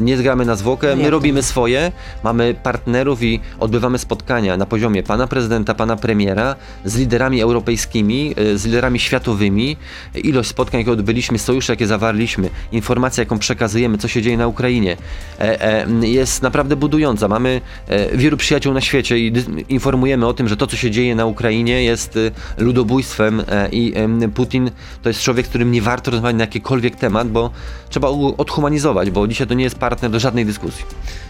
nie 0.00 0.16
zgramy 0.16 0.44
na 0.44 0.56
zwłokę, 0.56 0.96
my 0.96 1.10
robimy 1.10 1.42
swoje, 1.42 1.92
mamy 2.24 2.54
partnerów 2.62 3.22
i 3.22 3.40
odbywamy 3.60 3.98
spotkania 3.98 4.56
na 4.56 4.66
poziomie 4.66 5.02
pana 5.02 5.26
prezydenta, 5.26 5.74
pana 5.74 5.96
premiera 5.96 6.56
z 6.84 6.96
liderami 6.96 7.40
europejskimi, 7.40 8.34
y, 8.38 8.58
z 8.58 8.64
liderami 8.64 8.98
światowymi. 8.98 9.76
Ilość 10.14 10.48
spotkań, 10.48 10.80
jakie 10.80 10.92
odbyliśmy, 10.92 11.38
sojusze, 11.38 11.72
jakie 11.72 11.86
zawarliśmy, 11.86 12.50
informacja, 12.72 13.22
jaką 13.22 13.38
przekazujemy, 13.38 13.98
co 13.98 14.08
się 14.08 14.22
dzieje 14.22 14.36
na 14.36 14.46
Ukrainie, 14.46 14.96
e, 15.40 15.84
e, 15.86 15.86
jest 16.02 16.42
naprawdę 16.42 16.76
budująca. 16.76 17.28
Mamy 17.28 17.60
e, 17.88 18.16
wielu 18.16 18.36
przyjaciół 18.36 18.74
na 18.74 18.80
świecie 18.80 19.18
i 19.18 19.32
informujemy 19.68 20.26
o 20.26 20.34
tym, 20.34 20.48
że 20.48 20.56
to, 20.56 20.66
co 20.66 20.76
się 20.76 20.90
dzieje 20.90 21.14
na 21.14 21.26
Ukrainie 21.26 21.84
jest 21.84 22.16
y, 22.16 22.30
ludobójstwem 22.58 23.42
i 23.72 23.94
Putin 24.34 24.70
to 25.02 25.08
jest 25.08 25.20
człowiek, 25.20 25.46
z 25.46 25.48
którym 25.48 25.72
nie 25.72 25.82
warto 25.82 26.10
rozmawiać 26.10 26.36
na 26.36 26.44
jakikolwiek 26.44 26.96
temat, 26.96 27.28
bo 27.28 27.50
trzeba 27.88 28.08
odhumanizować, 28.38 29.10
bo 29.10 29.28
dzisiaj 29.28 29.46
to 29.46 29.54
nie 29.54 29.64
jest 29.64 29.78
partner 29.82 30.10
do 30.10 30.20
żadnej 30.20 30.46
dyskusji. 30.46 30.84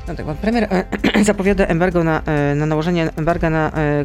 No 0.09 0.15
tak, 0.15 0.27
pan 0.27 0.37
premier 0.37 0.65
e, 0.71 1.25
zapowiada 1.31 1.65
embargo 1.67 2.05
na, 2.05 2.23
e, 2.27 2.55
na 2.55 2.67
nałożenie 2.67 3.11
embarga 3.17 3.51
na 3.51 3.71
e, 3.71 4.05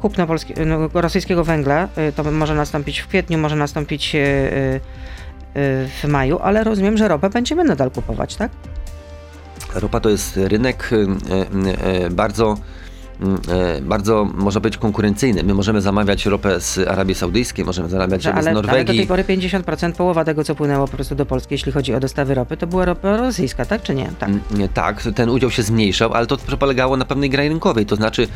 kupno 0.00 0.26
polski, 0.26 0.54
no, 0.66 0.88
rosyjskiego 0.94 1.44
węgla. 1.44 1.88
To 2.16 2.24
może 2.24 2.54
nastąpić 2.54 2.98
w 2.98 3.06
kwietniu, 3.08 3.38
może 3.38 3.56
nastąpić 3.56 4.16
w 6.02 6.04
maju, 6.08 6.38
ale 6.42 6.64
rozumiem, 6.64 6.96
że 6.96 7.08
ropę 7.08 7.30
będziemy 7.30 7.64
nadal 7.64 7.90
kupować, 7.90 8.36
tak? 8.36 8.50
Ropa 9.74 10.00
to 10.00 10.10
jest 10.10 10.36
rynek 10.36 10.90
bardzo 12.10 12.56
bardzo 13.82 14.24
może 14.34 14.60
być 14.60 14.76
konkurencyjny. 14.76 15.42
My 15.42 15.54
możemy 15.54 15.80
zamawiać 15.80 16.26
ropę 16.26 16.60
z 16.60 16.78
Arabii 16.78 17.14
Saudyjskiej, 17.14 17.64
możemy 17.64 17.88
zamawiać 17.88 18.24
ropę 18.24 18.42
z 18.42 18.46
Norwegii. 18.46 18.70
Ale 18.70 18.84
do 18.84 18.92
tej 18.92 19.06
pory 19.06 19.24
50%, 19.24 19.92
połowa 19.92 20.24
tego, 20.24 20.44
co 20.44 20.54
płynęło 20.54 20.88
po 20.88 20.92
prostu 20.96 21.14
do 21.14 21.26
Polski, 21.26 21.54
jeśli 21.54 21.72
chodzi 21.72 21.94
o 21.94 22.00
dostawy 22.00 22.34
ropy, 22.34 22.56
to 22.56 22.66
była 22.66 22.84
ropa 22.84 23.16
rosyjska, 23.16 23.64
tak 23.64 23.82
czy 23.82 23.94
nie? 23.94 24.10
Tak, 24.18 24.28
mm, 24.28 24.68
tak 24.74 25.02
ten 25.14 25.30
udział 25.30 25.50
się 25.50 25.62
zmniejszał, 25.62 26.12
ale 26.12 26.26
to 26.26 26.36
polegało 26.58 26.96
na 26.96 27.04
pewnej 27.04 27.30
grze 27.30 27.48
rynkowej, 27.48 27.86
to 27.86 27.96
znaczy 27.96 28.28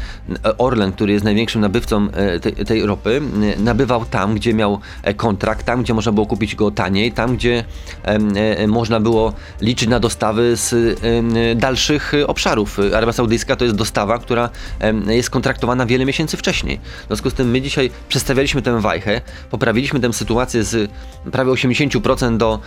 Orlen, 0.59 0.93
który 0.93 1.13
jest 1.13 1.25
największym 1.25 1.61
nabywcą 1.61 2.09
e, 2.11 2.41
tej, 2.41 2.53
tej 2.53 2.87
ropy, 2.87 3.21
nabywał 3.59 4.05
tam, 4.05 4.35
gdzie 4.35 4.55
miał 4.55 4.81
e, 5.03 5.15
kontrakt, 5.15 5.67
tam, 5.67 5.83
gdzie 5.83 5.95
można 5.95 6.13
było 6.13 6.27
kupić 6.27 6.55
go 6.55 6.71
taniej, 6.71 7.13
tam, 7.13 7.37
gdzie 7.37 7.65
można 8.69 9.01
było 9.01 9.33
liczyć 9.61 9.89
na 9.89 10.01
dostawy 10.01 10.57
z 10.57 11.01
dalszych 11.59 12.13
obszarów. 12.27 12.79
Arabia 12.95 13.13
Saudyjska 13.13 13.57
to 13.57 13.65
jest 13.65 13.77
dostawa, 13.77 14.19
która 14.19 14.51
jest 15.09 15.31
kontraktowana 15.31 15.87
wiele 15.87 16.05
miesięcy 16.05 16.37
wcześniej. 16.37 16.81
W 17.05 17.07
związku 17.07 17.31
z 17.31 17.35
tym 17.35 17.51
my 17.51 17.61
dzisiaj 17.61 17.91
przestawialiśmy 18.09 18.63
tę 18.63 18.81
wajchę, 18.81 19.21
poprawiliśmy 19.51 20.01
tę 20.01 20.13
sytuację 20.13 20.65
z 20.65 20.91
prawie 21.33 21.51
80% 21.51 22.37
do 22.37 22.61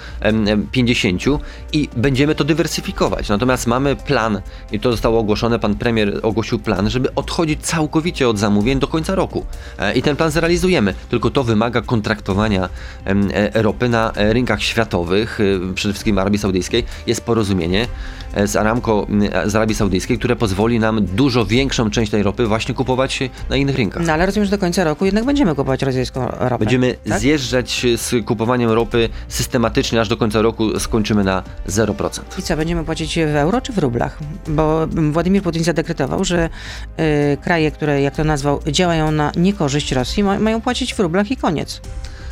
50% 0.73 1.39
i 1.73 1.89
będziemy 1.97 2.35
to 2.35 2.43
dywersyfikować. 2.43 3.29
Natomiast 3.29 3.67
mamy 3.67 3.95
plan, 3.95 4.41
i 4.71 4.79
to 4.79 4.91
zostało 4.91 5.19
ogłoszone, 5.19 5.59
pan 5.59 5.75
premier 5.75 6.19
ogłosił 6.23 6.59
plan, 6.59 6.89
żeby 6.89 7.15
odchodzić 7.15 7.61
całkowicie 7.61 8.29
od 8.29 8.39
zamówień 8.39 8.79
do 8.79 8.87
końca 8.87 9.15
roku. 9.15 9.45
E, 9.79 9.93
I 9.93 10.01
ten 10.01 10.15
plan 10.15 10.31
zrealizujemy, 10.31 10.93
tylko 11.09 11.29
to 11.29 11.43
wymaga 11.43 11.81
kontraktowania 11.81 12.69
e, 13.05 13.61
ropy 13.61 13.89
na 13.89 14.11
e, 14.11 14.33
rynkach 14.33 14.63
światowych, 14.63 15.39
przede 15.75 15.93
wszystkim 15.93 16.17
Arabii 16.17 16.39
Saudyjskiej. 16.39 16.83
Jest 17.07 17.21
porozumienie 17.21 17.87
z 18.45 18.55
Aramco 18.55 19.07
z 19.45 19.55
Arabii 19.55 19.75
Saudyjskiej, 19.75 20.19
które 20.19 20.35
pozwoli 20.35 20.79
nam 20.79 21.05
dużo 21.05 21.45
większą 21.45 21.90
część 21.91 22.11
tej 22.11 22.23
ropy 22.23 22.47
właśnie 22.47 22.75
kupować 22.75 23.19
na 23.49 23.55
innych 23.55 23.75
rynkach. 23.75 24.03
No 24.05 24.13
ale 24.13 24.25
rozumiem, 24.25 24.45
że 24.45 24.51
do 24.51 24.57
końca 24.57 24.83
roku 24.83 25.05
jednak 25.05 25.25
będziemy 25.25 25.51
kupować 25.51 25.81
rosyjską 25.81 26.27
ropę. 26.27 26.57
Będziemy 26.57 26.93
tak? 27.09 27.19
zjeżdżać 27.19 27.85
z 27.95 28.25
kupowaniem 28.25 28.71
ropy 28.71 29.09
systematycznie, 29.27 30.01
aż 30.01 30.09
do 30.09 30.17
końca 30.17 30.41
roku 30.41 30.79
skończymy 30.79 31.23
na 31.23 31.43
0%. 31.67 32.21
I 32.39 32.41
co, 32.41 32.57
będziemy 32.57 32.83
płacić 32.83 33.19
w 33.19 33.35
euro 33.35 33.61
czy 33.61 33.73
w 33.73 33.77
rublach? 33.77 34.17
Bo 34.47 34.87
Władimir 34.87 35.43
Putin 35.43 35.63
zadekretował, 35.63 36.23
że 36.23 36.49
y, 36.99 37.37
kraje, 37.37 37.71
które, 37.71 38.01
jak 38.01 38.15
to 38.15 38.23
nazwał, 38.23 38.59
działają 38.67 39.11
na 39.11 39.31
niekorzyść 39.35 39.91
Rosji, 39.91 40.23
ma, 40.23 40.39
mają 40.39 40.61
płacić 40.61 40.93
w 40.93 40.99
rublach 40.99 41.31
i 41.31 41.37
koniec 41.37 41.81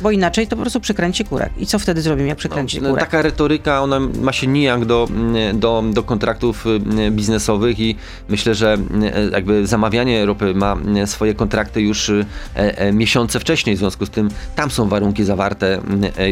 bo 0.00 0.10
inaczej 0.10 0.46
to 0.46 0.56
po 0.56 0.62
prostu 0.62 0.80
przykręci 0.80 1.24
kurek. 1.24 1.52
I 1.58 1.66
co 1.66 1.78
wtedy 1.78 2.02
zrobimy, 2.02 2.28
jak 2.28 2.38
przykręci 2.38 2.80
no, 2.80 2.88
kurek? 2.90 3.04
Taka 3.04 3.22
retoryka, 3.22 3.82
ona 3.82 4.00
ma 4.00 4.32
się 4.32 4.46
nijak 4.46 4.84
do, 4.84 5.08
do, 5.54 5.84
do 5.92 6.02
kontraktów 6.02 6.66
y, 6.66 7.10
biznesowych 7.10 7.80
i 7.80 7.96
myślę, 8.28 8.54
że 8.54 8.74
y, 9.28 9.30
jakby 9.32 9.66
zamawianie 9.66 10.26
ropy 10.26 10.54
ma 10.54 10.76
y, 11.02 11.06
swoje 11.06 11.34
kontrakty 11.34 11.80
już 11.80 12.10
e, 12.10 12.24
e, 12.54 12.92
miesiące 12.92 13.40
wcześniej, 13.40 13.76
w 13.76 13.78
związku 13.78 14.06
z 14.06 14.10
tym 14.10 14.28
tam 14.56 14.70
są 14.70 14.88
warunki 14.88 15.24
zawarte, 15.24 15.80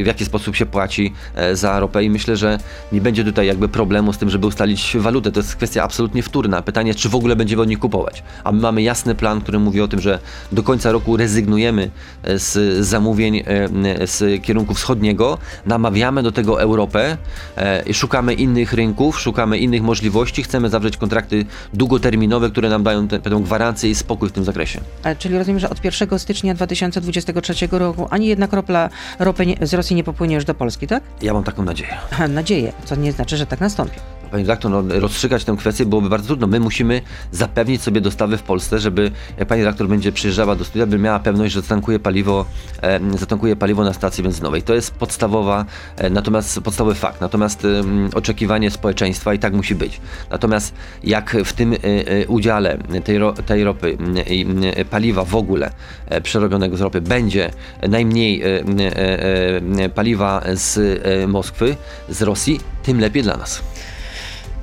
w 0.03 0.07
jaki 0.07 0.25
sposób 0.25 0.57
się 0.57 0.67
płaci 0.67 1.13
e, 1.35 1.57
za 1.57 1.81
ropę 1.81 2.05
i 2.05 2.11
myślę, 2.11 2.37
że 2.37 2.59
nie 2.93 3.01
będzie 3.01 3.25
tutaj 3.25 3.47
jakby 3.47 3.69
problemu 3.69 4.13
z 4.13 4.19
tym, 4.19 4.31
żeby 4.31 4.47
ustalić 4.47 4.97
walutę. 5.01 5.33
To 5.33 5.41
jest 5.41 5.57
kwestia 5.57 5.83
absolutnie 5.83 6.23
wtórna. 6.23 6.63
Pytanie, 6.63 6.95
czy 6.95 7.09
w 7.09 7.15
ogóle 7.15 7.37
będziemy 7.37 7.63
od 7.63 7.69
nich 7.69 7.79
kupować. 7.79 8.23
A 8.45 8.53
my 8.53 8.61
mamy 8.61 8.83
jasny 8.83 9.15
plan, 9.15 9.41
który 9.41 9.59
mówi 9.59 9.81
o 9.81 9.89
tym, 9.89 10.01
że 10.01 10.19
do 10.53 10.63
końca 10.63 10.93
roku 10.93 11.17
rezygnujemy 11.17 11.91
z 12.25 12.87
zamówień 12.87 13.43
z 14.05 14.43
kierunku 14.43 14.75
wschodniego, 14.75 15.39
namawiamy 15.67 16.23
do 16.23 16.33
tego 16.33 16.63
Europę, 16.63 17.17
szukamy 17.93 18.35
innych 18.35 18.73
rynków, 18.73 19.21
szukamy 19.21 19.59
innych 19.59 19.83
możliwości, 19.83 20.43
chcemy 20.43 20.71
zawrzeć 20.71 20.97
kontrakty 20.97 21.45
długoterminowe, 21.75 22.51
które 22.51 22.69
nam 22.69 22.83
dają 22.83 23.09
tę 23.09 23.21
gwarancję 23.41 23.91
i 23.91 23.95
spokój 23.95 24.29
w 24.29 24.33
tym 24.33 24.45
zakresie. 24.45 24.81
Czyli 25.19 25.39
rozumiem, 25.39 25.61
że 25.61 25.71
od 25.71 25.85
1 25.85 26.19
stycznia 26.19 26.55
2023 26.55 27.69
roku 27.71 28.09
ani 28.11 28.27
jedna 28.27 28.49
kropla 28.49 28.89
ropy 29.19 29.55
z 29.63 29.75
Rosji 29.75 29.97
nie 29.97 30.05
popłynie 30.05 30.35
już 30.35 30.45
do 30.45 30.55
Polski, 30.55 30.87
tak? 30.87 31.03
Ja 31.23 31.33
mam 31.33 31.45
taką 31.45 31.65
nadzieję. 31.65 31.97
Nadzieję, 32.29 32.73
co 32.85 32.97
nie 32.97 33.13
znaczy, 33.13 33.37
że 33.37 33.47
tak 33.47 33.61
nastąpi. 33.61 34.01
Panie 34.31 34.43
redaktor, 34.43 34.71
no, 34.71 34.83
rozstrzygać 35.01 35.45
tę 35.45 35.57
kwestię 35.59 35.87
byłoby 35.87 36.09
bardzo 36.09 36.27
trudno. 36.27 36.47
My 36.47 36.61
musimy 36.61 37.03
zapewnić 37.33 37.83
sobie 37.83 38.01
dostawy 38.01 38.37
w 38.37 38.43
Polsce, 38.43 38.79
żeby 38.79 39.11
jak 39.39 39.49
pani 39.49 39.63
redaktor 39.63 39.89
będzie 39.89 40.13
przyjeżdżała 40.13 40.57
do 40.57 40.65
studia, 40.65 40.87
by 40.87 40.99
miała 40.99 41.19
pewność, 41.19 41.55
że 41.55 41.61
zatankuje 41.61 41.99
paliwo, 41.99 42.45
e, 42.83 43.01
zatankuje 43.19 43.57
paliwo 43.57 43.85
na 43.85 43.93
stacji 43.93 44.23
benzynowej. 44.25 44.63
To 44.63 44.75
jest 44.75 44.91
podstawowa, 44.91 45.65
e, 45.97 46.11
natomiast 46.11 46.61
podstawowy 46.61 46.95
fakt. 46.95 47.21
Natomiast 47.21 47.65
e, 47.65 47.69
oczekiwanie 48.15 48.71
społeczeństwa 48.71 49.35
i 49.35 49.39
tak 49.39 49.53
musi 49.53 49.75
być. 49.75 50.01
Natomiast 50.31 50.75
jak 51.05 51.37
w 51.45 51.53
tym 51.53 51.73
e, 51.73 51.77
e, 51.77 52.27
udziale 52.27 52.79
tej, 53.05 53.19
ro, 53.19 53.33
tej 53.33 53.65
ropy 53.65 53.97
i 54.31 54.47
paliwa 54.91 55.25
w 55.25 55.35
ogóle 55.35 55.71
e, 56.07 56.21
przerobionego 56.21 56.77
z 56.77 56.81
ropy 56.81 57.01
będzie 57.01 57.51
najmniej 57.89 58.43
paliwa 59.95 60.43
z 60.55 60.79
Moskwy, 61.29 61.77
z 62.09 62.23
Rosji, 62.23 62.61
tym 62.83 63.01
lepiej 63.01 63.23
dla 63.23 63.37
nas. 63.37 63.63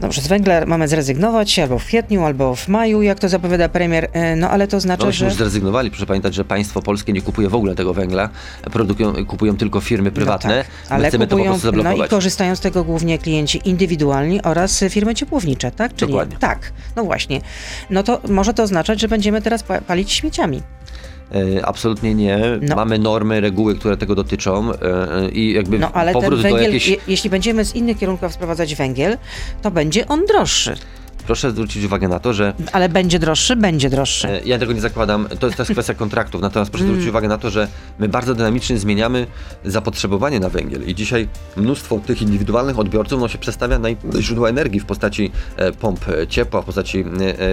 Dobrze, 0.06 0.22
z 0.22 0.28
węgla 0.28 0.66
mamy 0.66 0.88
zrezygnować 0.88 1.60
albo 1.60 1.80
w 1.80 1.86
kwietniu, 1.86 2.26
albo 2.26 2.56
w 2.56 2.68
maju, 2.68 3.02
jak 3.02 3.20
to 3.20 3.30
zapowiada 3.30 3.70
premier, 3.70 4.10
e, 4.14 4.36
no 4.36 4.50
ale 4.50 4.68
to 4.68 4.80
znaczy, 4.80 5.06
no, 5.06 5.12
że... 5.12 5.26
już 5.26 5.34
zrezygnowali, 5.34 5.90
proszę 5.90 6.06
pamiętać, 6.06 6.36
że 6.36 6.46
państwo 6.46 6.82
polskie 6.82 7.14
nie 7.14 7.22
kupuje 7.22 7.50
w 7.50 7.56
ogóle 7.56 7.76
tego 7.76 7.94
węgla, 7.94 8.30
produkują, 8.72 9.26
kupują 9.26 9.58
tylko 9.58 9.82
firmy 9.82 10.12
prywatne, 10.12 10.58
no 10.58 10.64
tak, 10.64 10.92
ale 10.92 11.08
chcemy 11.08 11.28
kupują, 11.28 11.44
to 11.44 11.50
po 11.50 11.54
prostu 11.54 11.68
zablokować. 11.68 11.98
No 11.98 12.06
i 12.06 12.10
korzystają 12.10 12.56
z 12.56 12.60
tego 12.60 12.84
głównie 12.84 13.18
klienci 13.18 13.62
indywidualni 13.66 14.42
oraz 14.42 14.84
firmy 14.90 15.16
ciepłownicze, 15.16 15.72
tak? 15.72 15.96
Czyli 15.96 16.12
Dokładnie. 16.12 16.38
Tak, 16.38 16.72
no 16.96 17.04
właśnie. 17.04 17.42
No 17.90 18.04
to 18.04 18.22
może 18.30 18.54
to 18.54 18.64
oznaczać, 18.64 19.02
że 19.02 19.08
będziemy 19.08 19.42
teraz 19.42 19.64
palić 19.88 20.12
śmieciami. 20.12 20.62
E, 21.32 21.66
absolutnie 21.66 22.16
nie. 22.16 22.40
No. 22.62 22.76
Mamy 22.76 23.00
normy, 23.00 23.42
reguły, 23.42 23.76
które 23.76 23.98
tego 23.98 24.16
dotyczą 24.16 24.72
e, 24.72 25.30
i 25.30 25.54
jakby 25.54 25.80
no, 25.80 25.92
ale 25.92 26.14
powrót 26.14 26.42
ten 26.42 26.52
węgiel, 26.52 26.72
do 26.72 26.74
jakiejś... 26.74 26.98
jeśli 27.08 27.30
będziemy 27.30 27.66
z 27.66 27.76
innych 27.76 27.98
kierunków 27.98 28.34
sprowadzać 28.34 28.76
węgiel, 28.76 29.18
to 29.62 29.72
będzie 29.72 30.08
on 30.08 30.26
droższy. 30.26 30.76
Proszę 31.26 31.52
zwrócić 31.52 31.84
uwagę 31.86 32.08
na 32.08 32.20
to, 32.20 32.34
że. 32.34 32.54
Ale 32.72 32.90
będzie 32.90 33.20
droższy, 33.20 33.56
będzie 33.56 33.90
droższy. 33.90 34.42
Ja 34.46 34.60
tego 34.60 34.74
nie 34.74 34.82
zakładam, 34.82 35.28
to 35.40 35.48
jest, 35.48 35.58
to 35.58 35.64
jest 35.64 35.72
kwestia 35.72 35.94
kontraktów. 36.04 36.42
Natomiast 36.42 36.72
proszę 36.72 36.86
zwrócić 36.86 37.08
uwagę 37.08 37.28
na 37.28 37.38
to, 37.38 37.50
że 37.50 37.68
my 38.00 38.10
bardzo 38.10 38.36
dynamicznie 38.36 38.78
zmieniamy 38.78 39.28
zapotrzebowanie 39.66 40.40
na 40.40 40.50
węgiel. 40.50 40.88
I 40.88 40.96
dzisiaj 40.96 41.28
mnóstwo 41.58 42.00
tych 42.00 42.22
indywidualnych 42.22 42.80
odbiorców 42.80 43.22
no, 43.22 43.28
się 43.28 43.38
przestawia 43.38 43.80
na 43.80 43.90
źródła 44.20 44.50
energii 44.50 44.80
w 44.80 44.86
postaci 44.86 45.32
pomp 45.80 46.06
ciepła, 46.30 46.62
w 46.62 46.66
postaci 46.66 47.06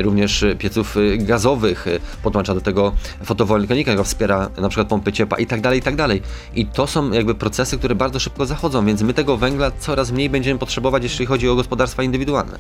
również 0.02 0.44
pieców 0.58 0.96
gazowych. 1.18 1.86
Podłącza 2.22 2.54
do 2.54 2.60
tego 2.60 2.92
fotowoltaika, 3.24 3.90
która 3.90 4.04
wspiera 4.04 4.50
na 4.60 4.68
przykład 4.68 4.88
pompy 4.88 5.12
ciepła 5.12 5.38
i 5.38 5.46
tak 5.46 5.60
dalej, 5.60 5.78
i 5.78 5.82
tak 5.82 5.96
dalej. 5.96 6.22
I 6.54 6.66
to 6.66 6.86
są 6.86 7.10
jakby 7.10 7.34
procesy, 7.34 7.78
które 7.78 7.94
bardzo 7.94 8.18
szybko 8.18 8.46
zachodzą, 8.46 8.86
więc 8.86 9.02
my 9.02 9.14
tego 9.14 9.36
węgla 9.36 9.70
coraz 9.70 10.12
mniej 10.12 10.30
będziemy 10.30 10.58
potrzebować, 10.58 11.02
jeśli 11.02 11.26
chodzi 11.26 11.48
o 11.48 11.54
gospodarstwa 11.54 12.02
indywidualne. 12.02 12.58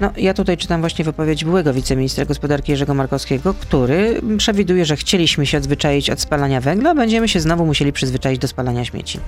No, 0.00 0.10
ja 0.16 0.33
tutaj 0.34 0.56
czytam 0.56 0.80
właśnie 0.80 1.04
wypowiedź 1.04 1.44
byłego 1.44 1.74
wiceministra 1.74 2.24
gospodarki 2.24 2.72
Jerzego 2.72 2.94
Markowskiego, 2.94 3.54
który 3.54 4.20
przewiduje, 4.38 4.84
że 4.84 4.96
chcieliśmy 4.96 5.46
się 5.46 5.58
odzwyczaić 5.58 6.10
od 6.10 6.20
spalania 6.20 6.60
węgla, 6.60 6.94
będziemy 6.94 7.28
się 7.28 7.40
znowu 7.40 7.66
musieli 7.66 7.92
przyzwyczaić 7.92 8.38
do 8.38 8.48
spalania 8.48 8.84
śmieci. 8.84 9.20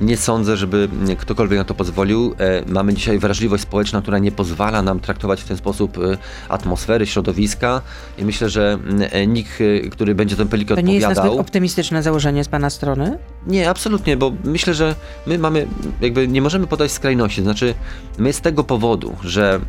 Nie 0.00 0.16
sądzę, 0.16 0.56
żeby 0.56 0.88
ktokolwiek 1.18 1.58
na 1.58 1.64
to 1.64 1.74
pozwolił. 1.74 2.34
E, 2.38 2.62
mamy 2.72 2.94
dzisiaj 2.94 3.18
wrażliwość 3.18 3.62
społeczna, 3.62 4.02
która 4.02 4.18
nie 4.18 4.32
pozwala 4.32 4.82
nam 4.82 5.00
traktować 5.00 5.42
w 5.42 5.48
ten 5.48 5.56
sposób 5.56 5.98
e, 5.98 6.18
atmosfery, 6.48 7.06
środowiska 7.06 7.82
i 8.18 8.24
myślę, 8.24 8.50
że 8.50 8.78
e, 9.10 9.26
nikt, 9.26 9.58
który 9.90 10.14
będzie 10.14 10.36
tę 10.36 10.46
pelikę 10.46 10.74
odpowiadał... 10.74 10.84
To 10.84 11.06
nie 11.06 11.08
jest 11.08 11.20
nazbyt 11.20 11.40
optymistyczne 11.40 12.02
założenie 12.02 12.44
z 12.44 12.48
Pana 12.48 12.70
strony? 12.70 13.18
Nie, 13.46 13.70
absolutnie, 13.70 14.16
bo 14.16 14.32
myślę, 14.44 14.74
że 14.74 14.94
my 15.26 15.38
mamy, 15.38 15.66
jakby 16.00 16.28
nie 16.28 16.42
możemy 16.42 16.66
podać 16.66 16.92
skrajności. 16.92 17.42
Znaczy, 17.42 17.74
my 18.18 18.32
z 18.32 18.40
tego 18.40 18.64
powodu, 18.64 19.16
że 19.24 19.60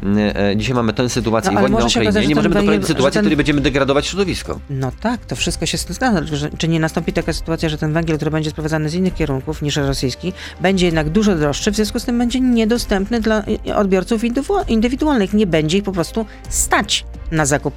dzisiaj 0.62 0.76
mamy 0.76 0.94
tę 0.94 1.10
sytuację 1.10 1.52
no, 1.52 1.60
i 1.60 1.62
wojnę 1.62 1.80
na 1.80 1.86
Ukrainie, 1.86 2.10
okazać, 2.10 2.28
nie 2.28 2.36
możemy 2.36 2.56
doprowadzić 2.56 2.82
do 2.82 2.88
sytuacji, 2.88 3.14
ten... 3.14 3.22
w 3.22 3.26
której 3.26 3.38
będziemy 3.38 3.62
degradować 3.62 4.06
środowisko. 4.06 4.60
No 4.70 4.92
tak, 5.02 5.26
to 5.26 5.36
wszystko 5.36 5.66
się 5.66 5.78
zgadza. 5.78 6.22
Czy 6.58 6.68
nie 6.68 6.80
nastąpi 6.80 7.14
taka 7.14 7.34
sytuacja, 7.34 7.70
że 7.70 7.78
ten 7.78 7.94
węgiel, 7.94 8.16
który 8.16 8.32
będzie 8.32 8.50
sprowadzany 8.50 8.90
z 8.90 8.94
innych 8.94 9.14
kierunków 9.14 9.62
niż 9.62 9.76
rosyjski, 9.76 10.34
będzie 10.62 10.86
jednak 10.86 11.10
dużo 11.10 11.36
droższy, 11.36 11.72
w 11.72 11.76
związku 11.76 12.00
z 12.00 12.06
tym 12.06 12.18
będzie 12.18 12.40
niedostępny 12.40 13.22
dla 13.22 13.44
odbiorców 13.76 14.22
indywidualnych. 14.68 15.34
Nie 15.34 15.48
będzie 15.48 15.78
ich 15.78 15.84
po 15.84 15.92
prostu 15.92 16.26
stać 16.50 17.06
na 17.32 17.46
zakup 17.46 17.76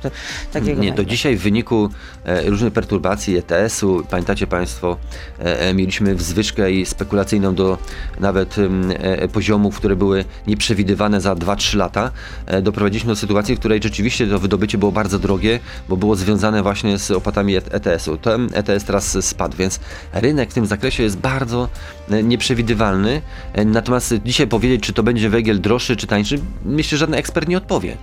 takiego 0.52 0.82
Nie, 0.82 0.92
do 0.92 1.04
dzisiaj 1.04 1.36
w 1.36 1.42
wyniku 1.42 1.90
e, 2.24 2.50
różnych 2.50 2.72
perturbacji 2.72 3.36
ETS-u, 3.36 4.04
pamiętacie 4.10 4.46
Państwo, 4.46 4.96
e, 5.40 5.60
e, 5.60 5.74
mieliśmy 5.74 6.14
wzwyżkę 6.14 6.72
i 6.72 6.86
spekulacyjną 6.86 7.54
do 7.54 7.78
nawet 8.20 8.56
e, 8.58 9.28
poziomów, 9.28 9.76
które 9.76 9.96
były 9.96 10.24
nieprzewidywane 10.46 11.20
za 11.20 11.34
2-3 11.34 11.76
lata. 11.76 12.10
E, 12.46 12.62
doprowadziliśmy 12.62 13.08
do 13.08 13.16
sytuacji, 13.16 13.56
w 13.56 13.58
której 13.58 13.80
rzeczywiście 13.82 14.26
to 14.26 14.38
wydobycie 14.38 14.78
było 14.78 14.92
bardzo 14.92 15.18
drogie, 15.18 15.60
bo 15.88 15.96
było 15.96 16.16
związane 16.16 16.62
właśnie 16.62 16.98
z 16.98 17.10
opłatami 17.10 17.56
ETS-u. 17.56 18.16
Ten 18.16 18.50
ETS 18.52 18.84
teraz 18.84 19.26
spadł, 19.26 19.56
więc 19.56 19.80
rynek 20.12 20.50
w 20.50 20.54
tym 20.54 20.66
zakresie 20.66 21.02
jest 21.02 21.18
bardzo 21.18 21.68
e, 22.10 22.22
nieprzewidywalny. 22.22 23.22
Natomiast 23.66 24.14
dzisiaj 24.24 24.46
powiedzieć, 24.46 24.82
czy 24.82 24.92
to 24.92 25.02
będzie 25.02 25.30
węgiel 25.30 25.60
droższy 25.60 25.96
czy 25.96 26.06
tańszy, 26.06 26.38
myślę, 26.64 26.98
że 26.98 27.04
żaden 27.04 27.14
ekspert 27.14 27.48
nie 27.48 27.56
odpowie. 27.56 27.96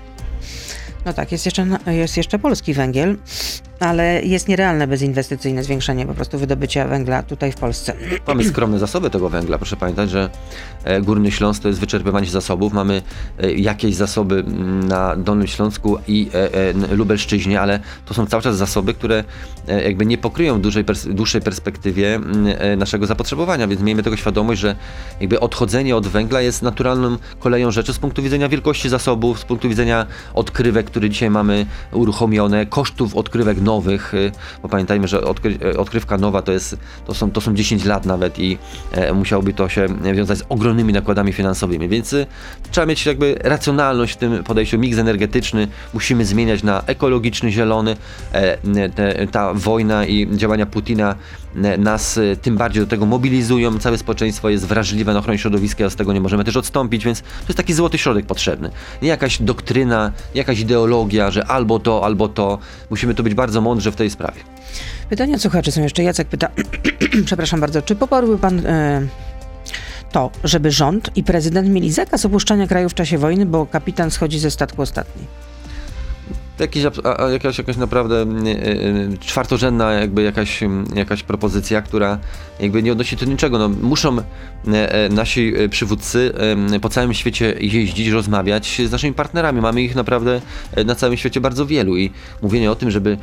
No 1.06 1.14
tak, 1.14 1.32
jest 1.32 1.46
jeszcze, 1.46 1.68
jest 1.88 2.18
jeszcze 2.18 2.40
polski 2.40 2.74
węgiel, 2.74 3.18
ale 3.82 4.22
jest 4.24 4.48
nierealne 4.48 4.88
bezinwestycyjne 4.88 5.64
zwiększenie 5.64 6.06
po 6.06 6.14
prostu 6.14 6.40
wydobycia 6.40 6.88
węgla 6.88 7.24
tutaj 7.24 7.52
w 7.52 7.56
Polsce. 7.56 7.94
Mamy 8.28 8.44
skromne 8.44 8.80
zasoby 8.80 9.10
tego 9.10 9.30
węgla. 9.30 9.58
Proszę 9.58 9.78
pamiętać, 9.78 10.10
że 10.10 10.30
e, 10.84 11.02
Górny 11.02 11.32
Śląsk 11.32 11.62
to 11.62 11.68
jest 11.68 11.80
wyczerpywanie 11.80 12.28
zasobów. 12.28 12.74
Mamy 12.74 13.02
e, 13.40 13.52
jakieś 13.54 13.96
zasoby 13.96 14.44
na 14.88 15.16
Dolnym 15.16 15.48
Śląsku 15.48 15.98
i 16.08 16.30
e, 16.34 16.96
Lubelszczyźnie, 16.96 17.62
ale 17.62 17.80
to 18.06 18.14
są 18.14 18.26
cały 18.26 18.44
czas 18.44 18.58
zasoby, 18.58 18.94
które 18.94 19.24
jakby 19.84 20.06
nie 20.06 20.18
pokryją 20.18 20.62
w 20.62 20.62
dłuższej 21.14 21.42
perspektywie 21.42 22.16
mm, 22.16 22.80
naszego 22.80 23.06
zapotrzebowania, 23.06 23.68
więc 23.68 23.82
miejmy 23.82 24.04
tego 24.04 24.18
świadomość, 24.18 24.62
że 24.62 24.76
jakby 25.20 25.40
odchodzenie 25.40 25.96
od 25.96 26.08
węgla 26.08 26.42
jest 26.42 26.62
naturalną 26.62 27.18
koleją 27.40 27.72
rzeczy 27.72 27.94
z 27.94 28.00
punktu 28.00 28.24
widzenia 28.24 28.50
wielkości 28.50 28.90
zasobów, 28.90 29.40
z 29.40 29.46
punktu 29.46 29.70
widzenia 29.70 30.06
odkrywek, 30.34 30.86
które 30.86 31.10
dzisiaj 31.10 31.30
mamy 31.30 31.66
uruchomione, 31.92 32.66
kosztów 32.66 33.16
odkrywek 33.16 33.62
nowych, 33.62 33.71
y, 33.80 34.32
bo 34.62 34.70
pamiętajmy, 34.70 35.08
że 35.08 35.22
odkry, 35.22 35.58
y, 35.66 35.80
odkrywka 35.80 36.18
nowa 36.18 36.42
to, 36.42 36.52
jest, 36.52 36.78
to, 37.06 37.14
są, 37.14 37.32
to 37.32 37.42
są 37.42 37.54
10 37.54 37.86
lat 37.86 38.06
nawet 38.06 38.40
i 38.40 38.58
e, 38.92 39.14
musiałoby 39.14 39.54
to 39.54 39.70
się 39.70 39.86
wiązać 40.14 40.38
z 40.38 40.44
ogromnymi 40.50 40.94
nakładami 40.94 41.34
finansowymi, 41.34 41.90
więc 41.90 42.14
y, 42.14 42.26
trzeba 42.72 42.88
mieć 42.88 43.06
jakby 43.06 43.36
racjonalność 43.44 44.14
w 44.14 44.18
tym 44.18 44.44
podejściu, 44.44 44.80
miks 44.80 44.98
energetyczny 44.98 45.68
musimy 45.94 46.26
zmieniać 46.26 46.64
na 46.64 46.84
ekologiczny, 46.86 47.52
zielony. 47.52 47.96
E, 48.34 48.58
te, 48.90 49.28
ta 49.28 49.54
wojna 49.54 50.06
i 50.06 50.38
działania 50.38 50.66
Putina 50.66 51.16
nas 51.78 52.20
tym 52.42 52.58
bardziej 52.58 52.84
do 52.84 52.90
tego 52.90 53.06
mobilizują, 53.06 53.80
całe 53.80 53.98
społeczeństwo 53.98 54.50
jest 54.50 54.66
wrażliwe 54.66 55.14
na 55.14 55.20
ochronę 55.20 55.40
środowiska, 55.40 55.90
z 55.90 55.96
tego 55.96 56.14
nie 56.14 56.22
możemy 56.22 56.44
też 56.44 56.58
odstąpić, 56.58 57.06
więc 57.06 57.22
to 57.22 57.28
jest 57.48 57.58
taki 57.58 57.74
złoty 57.74 57.98
środek 57.98 58.26
potrzebny. 58.26 58.72
Nie 59.02 59.10
jakaś 59.10 59.42
doktryna, 59.42 60.12
jakaś 60.36 60.60
ideologia, 60.60 61.32
że 61.32 61.48
albo 61.48 61.80
to, 61.80 62.06
albo 62.06 62.28
to. 62.28 62.58
Musimy 62.90 63.14
tu 63.14 63.24
być 63.24 63.34
bardzo 63.34 63.62
mądrzy 63.62 63.92
w 63.92 63.96
tej 63.96 64.10
sprawie. 64.10 64.42
Pytania 65.10 65.40
słuchaczy 65.40 65.72
są 65.72 65.82
jeszcze. 65.82 66.04
Jacek 66.04 66.28
pyta, 66.28 66.50
przepraszam 67.26 67.60
bardzo, 67.60 67.82
czy 67.82 67.96
poparłby 67.96 68.38
pan... 68.38 68.66
E, 68.66 69.08
to, 70.12 70.32
żeby 70.44 70.72
rząd 70.72 71.10
i 71.16 71.24
prezydent 71.24 71.70
mieli 71.70 71.92
zakaz 71.92 72.26
opuszczania 72.26 72.68
kraju 72.68 72.90
w 72.90 72.94
czasie 72.94 73.18
wojny, 73.18 73.46
bo 73.46 73.66
kapitan 73.66 74.12
schodzi 74.12 74.40
ze 74.40 74.52
statku 74.52 74.82
ostatni 74.82 75.26
jakiś, 76.62 76.84
a, 77.04 77.30
jakaś, 77.30 77.58
jakaś 77.58 77.78
naprawdę 77.78 78.26
y, 78.26 79.18
czwartorzędna 79.20 79.94
jakby 79.94 80.22
jakaś, 80.22 80.60
jakaś 80.96 81.24
propozycja, 81.24 81.82
która 81.82 82.18
jakby 82.62 82.84
nie 82.84 82.92
odnosi 82.92 83.16
do 83.16 83.26
niczego. 83.26 83.60
No, 83.60 83.70
muszą 83.70 84.18
e, 84.18 85.10
nasi 85.10 85.54
przywódcy 85.70 86.34
po 86.82 86.90
całym 86.90 87.14
świecie 87.14 87.56
jeździć, 87.60 88.08
rozmawiać 88.08 88.82
z 88.86 88.92
naszymi 88.92 89.14
partnerami. 89.14 89.62
Mamy 89.62 89.82
ich 89.82 89.96
naprawdę 89.96 90.42
na 90.86 90.96
całym 90.96 91.18
świecie 91.18 91.42
bardzo 91.42 91.66
wielu 91.66 91.98
i 91.98 92.12
mówienie 92.42 92.72
o 92.72 92.76
tym, 92.76 92.92
żeby 92.92 93.18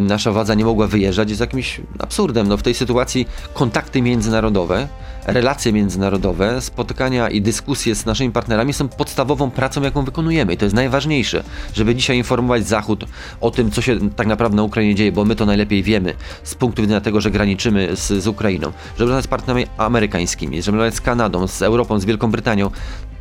nasza 0.00 0.32
władza 0.32 0.54
nie 0.54 0.64
mogła 0.64 0.86
wyjeżdżać 0.86 1.28
jest 1.28 1.40
jakimś 1.40 1.80
absurdem. 1.98 2.48
No, 2.48 2.56
w 2.56 2.62
tej 2.62 2.74
sytuacji 2.74 3.28
kontakty 3.54 4.02
międzynarodowe, 4.02 4.88
relacje 5.26 5.72
międzynarodowe, 5.72 6.60
spotykania 6.60 7.28
i 7.28 7.42
dyskusje 7.42 7.94
z 7.94 8.06
naszymi 8.06 8.32
partnerami 8.32 8.72
są 8.72 8.88
podstawową 8.88 9.50
pracą, 9.50 9.82
jaką 9.82 10.04
wykonujemy 10.04 10.52
i 10.52 10.56
to 10.56 10.64
jest 10.64 10.74
najważniejsze, 10.74 11.44
żeby 11.74 11.94
dzisiaj 11.94 12.16
informować 12.16 12.66
za 12.66 12.78
Zachód 12.78 13.04
o 13.40 13.50
tym, 13.50 13.70
co 13.70 13.82
się 13.82 14.10
tak 14.10 14.26
naprawdę 14.26 14.56
na 14.56 14.62
Ukrainie 14.62 14.94
dzieje, 14.94 15.12
bo 15.12 15.24
my 15.24 15.36
to 15.36 15.46
najlepiej 15.46 15.82
wiemy 15.82 16.14
z 16.42 16.54
punktu 16.54 16.82
widzenia 16.82 17.00
tego, 17.00 17.20
że 17.20 17.30
graniczymy 17.30 17.96
z, 17.96 18.22
z 18.22 18.26
Ukrainą, 18.26 18.72
żeby 18.86 18.98
rozmawiać 18.98 19.24
z 19.24 19.28
partnerami 19.28 19.66
amerykańskimi, 19.76 20.62
żeby 20.62 20.76
rozmawiać 20.76 20.94
z 20.94 21.00
Kanadą, 21.00 21.46
z 21.46 21.62
Europą, 21.62 22.00
z 22.00 22.04
Wielką 22.04 22.30
Brytanią. 22.30 22.70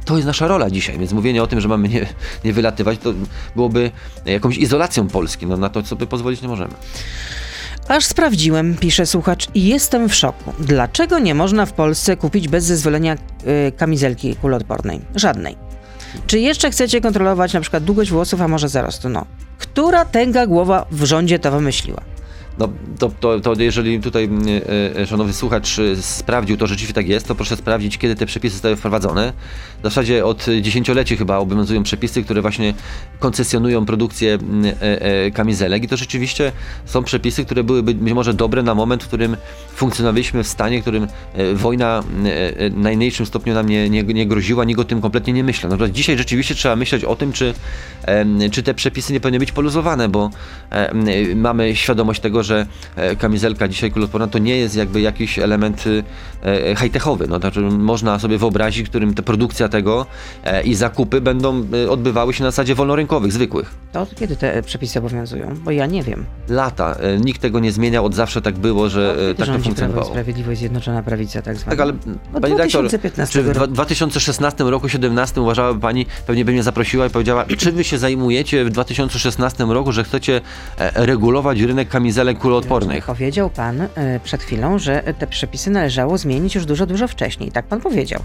To 0.06 0.15
jest 0.15 0.28
nasza 0.28 0.48
rola 0.48 0.70
dzisiaj, 0.70 0.98
więc 1.00 1.13
mówienie 1.13 1.43
o 1.43 1.48
tym, 1.48 1.62
że 1.62 1.67
mamy 1.67 1.89
nie, 1.89 2.06
nie 2.46 2.54
wylatywać, 2.54 3.00
to 3.00 3.13
byłoby 3.56 3.91
jakąś 4.26 4.58
izolacją 4.58 5.08
Polski. 5.08 5.48
No, 5.48 5.58
na 5.58 5.70
to 5.70 5.86
sobie 5.86 6.08
pozwolić 6.08 6.41
nie 6.41 6.48
możemy. 6.48 6.74
Aż 7.88 8.06
sprawdziłem, 8.06 8.78
pisze 8.78 9.06
słuchacz, 9.06 9.48
i 9.54 9.67
jestem 9.67 10.10
w 10.10 10.15
szoku. 10.15 10.54
Dlaczego 10.60 11.20
nie 11.20 11.36
można 11.36 11.65
w 11.65 11.74
Polsce 11.74 12.17
kupić 12.17 12.48
bez 12.48 12.63
zezwolenia 12.63 13.15
y, 13.67 13.72
kamizelki 13.72 14.36
kuloodpornej? 14.36 15.02
Żadnej. 15.15 15.56
Czy 16.28 16.39
jeszcze 16.39 16.72
chcecie 16.72 17.02
kontrolować 17.02 17.54
na 17.54 17.62
przykład 17.62 17.84
długość 17.84 18.12
włosów, 18.12 18.41
a 18.41 18.48
może 18.48 18.70
zarostu? 18.70 19.10
No. 19.10 19.26
Która 19.58 20.06
tęga 20.06 20.48
głowa 20.48 20.86
w 20.91 21.04
rządzie 21.04 21.39
to 21.39 21.52
wymyśliła? 21.52 22.02
No 22.60 22.70
to, 23.00 23.12
to, 23.20 23.39
to 23.39 23.54
jeżeli 23.60 24.00
tutaj 24.00 24.30
e, 24.96 25.00
e, 25.02 25.08
szanowny 25.08 25.34
słuchacz 25.34 25.80
e, 25.80 25.96
sprawdził 25.96 26.58
to, 26.58 26.67
rzeczywiście 26.67 26.93
tak 26.93 27.08
jest, 27.08 27.28
to 27.28 27.36
proszę 27.36 27.56
sprawdzić, 27.56 27.98
kiedy 27.98 28.15
te 28.15 28.26
przepisy 28.26 28.54
zostały 28.54 28.76
wprowadzone. 28.76 29.34
W 29.80 29.84
zasadzie 29.84 30.26
od 30.26 30.46
dziesięcioleci 30.62 31.17
chyba 31.17 31.38
obowiązują 31.38 31.84
przepisy, 31.84 32.24
które 32.24 32.41
właśnie 32.41 32.74
koncesjonują 33.20 33.86
produkcję 33.86 34.38
kamizelek 35.34 35.84
i 35.84 35.88
to 35.88 35.98
rzeczywiście 35.98 36.52
są 36.86 37.04
przepisy, 37.04 37.46
które 37.46 37.63
były 37.63 37.84
być 37.84 38.13
może 38.13 38.34
dobre 38.34 38.63
na 38.63 38.76
moment, 38.76 39.04
w 39.04 39.08
którym 39.08 39.38
funkcjonowaliśmy 39.76 40.43
w 40.43 40.48
stanie, 40.48 40.80
w 40.80 40.82
którym 40.82 41.08
wojna 41.54 42.04
w 42.04 42.74
najmniejszym 42.76 43.26
stopniu 43.26 43.54
nam 43.54 43.70
nie, 43.70 43.89
nie, 43.89 44.04
nie 44.04 44.28
groziła, 44.28 44.63
nikt 44.63 44.80
o 44.80 44.84
tym 44.84 45.02
kompletnie 45.02 45.34
nie 45.34 45.43
myślał. 45.43 45.72
Natomiast 45.72 45.93
dzisiaj 45.93 46.17
rzeczywiście 46.17 46.56
trzeba 46.56 46.76
myśleć 46.76 47.04
o 47.04 47.15
tym, 47.15 47.34
czy, 47.34 47.54
czy 48.52 48.63
te 48.63 48.74
przepisy 48.74 49.13
nie 49.13 49.20
powinny 49.20 49.39
być 49.39 49.52
poluzowane, 49.52 50.10
bo 50.10 50.30
mamy 51.36 51.76
świadomość 51.76 52.22
tego, 52.22 52.43
że 52.47 52.65
e, 52.95 53.15
kamizelka 53.15 53.67
dzisiaj 53.67 53.91
kuloodporna 53.91 54.27
to 54.27 54.39
nie 54.39 54.57
jest 54.57 54.75
jakby 54.75 55.01
jakiś 55.01 55.39
element 55.39 55.83
e, 56.43 56.75
high-techowy. 56.75 57.27
No, 57.27 57.39
znaczy 57.39 57.62
można 57.62 58.19
sobie 58.19 58.38
wyobrazić, 58.38 58.89
którym 58.89 59.13
ta 59.13 59.23
produkcja 59.23 59.69
tego 59.69 60.05
e, 60.43 60.63
i 60.63 60.75
zakupy 60.75 61.21
będą 61.21 61.65
odbywały 61.89 62.33
się 62.33 62.43
na 62.43 62.51
zasadzie 62.51 62.75
wolnorynkowych, 62.75 63.33
zwykłych. 63.33 63.75
To 63.91 64.01
od 64.01 64.15
kiedy 64.15 64.36
te 64.36 64.63
przepisy 64.63 64.99
obowiązują? 64.99 65.55
Bo 65.63 65.71
ja 65.71 65.86
nie 65.86 66.03
wiem. 66.03 66.25
Lata. 66.49 66.95
Nikt 67.23 67.41
tego 67.41 67.60
nie 67.60 67.71
zmieniał, 67.71 68.05
od 68.05 68.15
zawsze 68.15 68.41
tak 68.41 68.57
było, 68.57 68.89
że 68.89 69.15
no, 69.27 69.45
tak 69.45 69.55
to 69.55 69.63
funkcjonowało. 69.63 70.05
Prawo 70.05 70.10
Sprawiedliwość, 70.10 70.60
Zjednoczona 70.60 71.03
Prawica 71.03 71.41
tak 71.41 71.55
zwana. 71.55 71.71
Tak, 71.71 71.79
ale 71.79 71.93
od 72.33 72.41
pani 72.41 72.55
dyrektor, 72.55 72.89
czy 73.29 73.43
w 73.43 73.67
2016 73.67 74.63
roku, 74.63 74.88
2017 74.88 75.41
uważałaby 75.41 75.79
pani, 75.79 76.05
pewnie 76.27 76.45
by 76.45 76.51
mnie 76.51 76.63
zaprosiła 76.63 77.05
i 77.05 77.10
powiedziała, 77.10 77.45
czy 77.57 77.71
wy 77.71 77.83
się 77.83 77.97
zajmujecie 77.97 78.65
w 78.65 78.69
2016 78.69 79.65
roku, 79.65 79.91
że 79.91 80.03
chcecie 80.03 80.41
regulować 80.77 81.62
rynek 81.62 81.89
kamizelek 81.89 82.37
kuloodpornych. 82.38 83.06
Powiedział 83.06 83.50
pan 83.50 83.82
y, 83.82 83.88
przed 84.23 84.43
chwilą, 84.43 84.80
że 84.80 85.04
te 85.19 85.28
przepisy 85.28 85.69
należało 85.69 86.17
zmienić 86.17 86.56
już 86.56 86.65
dużo, 86.65 86.86
dużo 86.86 87.08
wcześniej. 87.08 87.52
Tak 87.52 87.65
pan 87.65 87.82
powiedział 87.82 88.21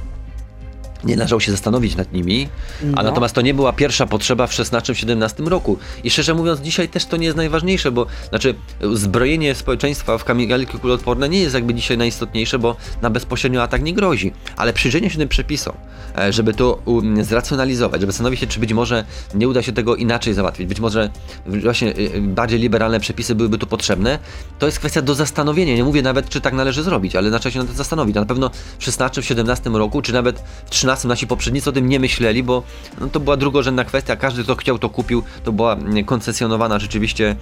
nie 1.05 1.17
należało 1.17 1.41
się 1.41 1.53
zastanowić 1.53 1.97
nad 1.97 2.13
nimi, 2.13 2.49
no. 2.83 2.93
a 2.97 3.03
natomiast 3.03 3.35
to 3.35 3.41
nie 3.41 3.55
była 3.55 3.73
pierwsza 3.73 4.07
potrzeba 4.07 4.47
w 4.47 4.53
16-17 4.53 5.47
roku. 5.47 5.79
I 6.05 6.11
szczerze 6.11 6.35
mówiąc, 6.35 6.61
dzisiaj 6.61 6.89
też 6.89 7.05
to 7.05 7.17
nie 7.17 7.25
jest 7.25 7.37
najważniejsze, 7.37 7.91
bo 7.91 8.07
znaczy 8.29 8.55
zbrojenie 8.93 9.55
społeczeństwa 9.55 10.19
w 10.19 10.25
kamizelki 10.25 10.79
kuloodporne 10.79 11.29
nie 11.29 11.41
jest 11.41 11.55
jakby 11.55 11.75
dzisiaj 11.75 11.99
najistotniejsze, 11.99 12.59
bo 12.59 12.77
na 13.03 13.11
bezpośrednio 13.11 13.63
atak 13.63 13.83
nie 13.83 13.95
grozi. 13.95 14.33
Ale 14.57 14.73
przyjrzenie 14.73 15.11
się 15.11 15.19
tym 15.19 15.29
przepisom, 15.29 15.75
e, 16.19 16.33
żeby 16.33 16.55
to 16.55 16.83
zracjonalizować, 17.23 18.01
żeby 18.01 18.13
zastanowić 18.13 18.41
się, 18.41 18.47
czy 18.47 18.61
być 18.61 18.73
może 18.73 19.05
nie 19.35 19.49
uda 19.49 19.63
się 19.63 19.73
tego 19.73 19.97
inaczej 19.97 20.35
załatwić, 20.35 20.67
być 20.67 20.81
może 20.81 21.11
właśnie 21.47 21.95
e, 21.95 22.21
bardziej 22.21 22.59
liberalne 22.59 23.01
przepisy 23.01 23.35
byłyby 23.35 23.59
tu 23.59 23.67
potrzebne, 23.67 24.19
to 24.59 24.67
jest 24.67 24.79
kwestia 24.79 25.03
do 25.03 25.15
zastanowienia. 25.15 25.77
Nie 25.77 25.85
mówię 25.85 26.03
nawet, 26.03 26.29
czy 26.29 26.41
tak 26.41 26.55
należy 26.55 26.83
zrobić, 26.83 27.17
ale 27.17 27.39
trzeba 27.41 27.53
się 27.53 27.59
na 27.59 27.65
to 27.65 27.73
zastanowić. 27.73 28.15
Na 28.15 28.25
pewno 28.25 28.51
w 28.79 28.85
16-17 28.85 29.77
roku, 29.77 30.03
czy 30.03 30.13
nawet 30.13 30.43
w 30.67 30.71
13 30.71 30.92
2015 31.01 31.09
nasi 31.09 31.27
poprzednicy 31.27 31.71
o 31.71 31.73
tym 31.73 31.89
nie 31.89 32.01
myśleli, 32.01 32.43
bo 32.43 32.63
no, 33.01 33.09
to 33.09 33.21
była 33.21 33.37
drugorzędna 33.37 33.85
kwestia. 33.85 34.17
Każdy, 34.17 34.45
kto 34.45 34.57
chciał, 34.57 34.79
to 34.79 34.89
kupił. 34.89 35.23
To 35.45 35.53
była 35.53 35.73
mm, 35.73 36.05
koncesjonowana 36.05 36.79
rzeczywiście 36.79 37.37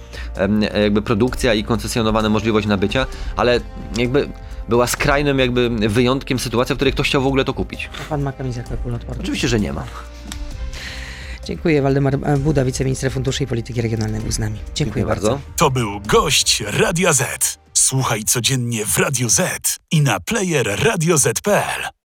jakby 0.83 1.01
produkcja 1.01 1.53
i 1.53 1.63
koncesjonowana 1.63 2.29
możliwość 2.29 2.67
nabycia, 2.67 3.05
ale 3.35 3.59
jakby 3.97 4.29
była 4.69 4.87
skrajnym 4.87 5.39
jakby 5.39 5.69
wyjątkiem 5.69 6.39
sytuacja, 6.39 6.75
w 6.75 6.77
której 6.77 6.93
ktoś 6.93 7.07
chciał 7.07 7.21
w 7.21 7.27
ogóle 7.27 7.45
to 7.45 7.53
kupić. 7.53 7.89
A 8.05 8.09
pan 8.09 8.21
ma 8.21 8.31
kamizelkę 8.31 8.77
kuloodporną? 8.77 9.21
Oczywiście, 9.21 9.47
że 9.47 9.59
nie 9.59 9.73
ma. 9.73 9.83
Dziękuję. 11.45 11.81
Waldemar 11.81 12.19
Buda, 12.39 12.65
wiceminister 12.65 13.11
Funduszy 13.11 13.43
i 13.43 13.47
Polityki 13.47 13.81
Regionalnej 13.81 14.21
był 14.21 14.31
z 14.31 14.39
nami. 14.39 14.55
Dziękuję, 14.55 14.75
Dziękuję 14.75 15.05
bardzo. 15.05 15.29
bardzo. 15.29 15.43
To 15.55 15.69
był 15.71 16.01
gość 16.01 16.63
Radia 16.67 17.13
Z. 17.13 17.59
Słuchaj 17.73 18.23
codziennie 18.23 18.85
w 18.85 18.97
Radio 18.97 19.29
Z 19.29 19.77
i 19.91 20.01
na 20.01 20.19
player 20.19 20.79
radioz.pl. 20.83 21.91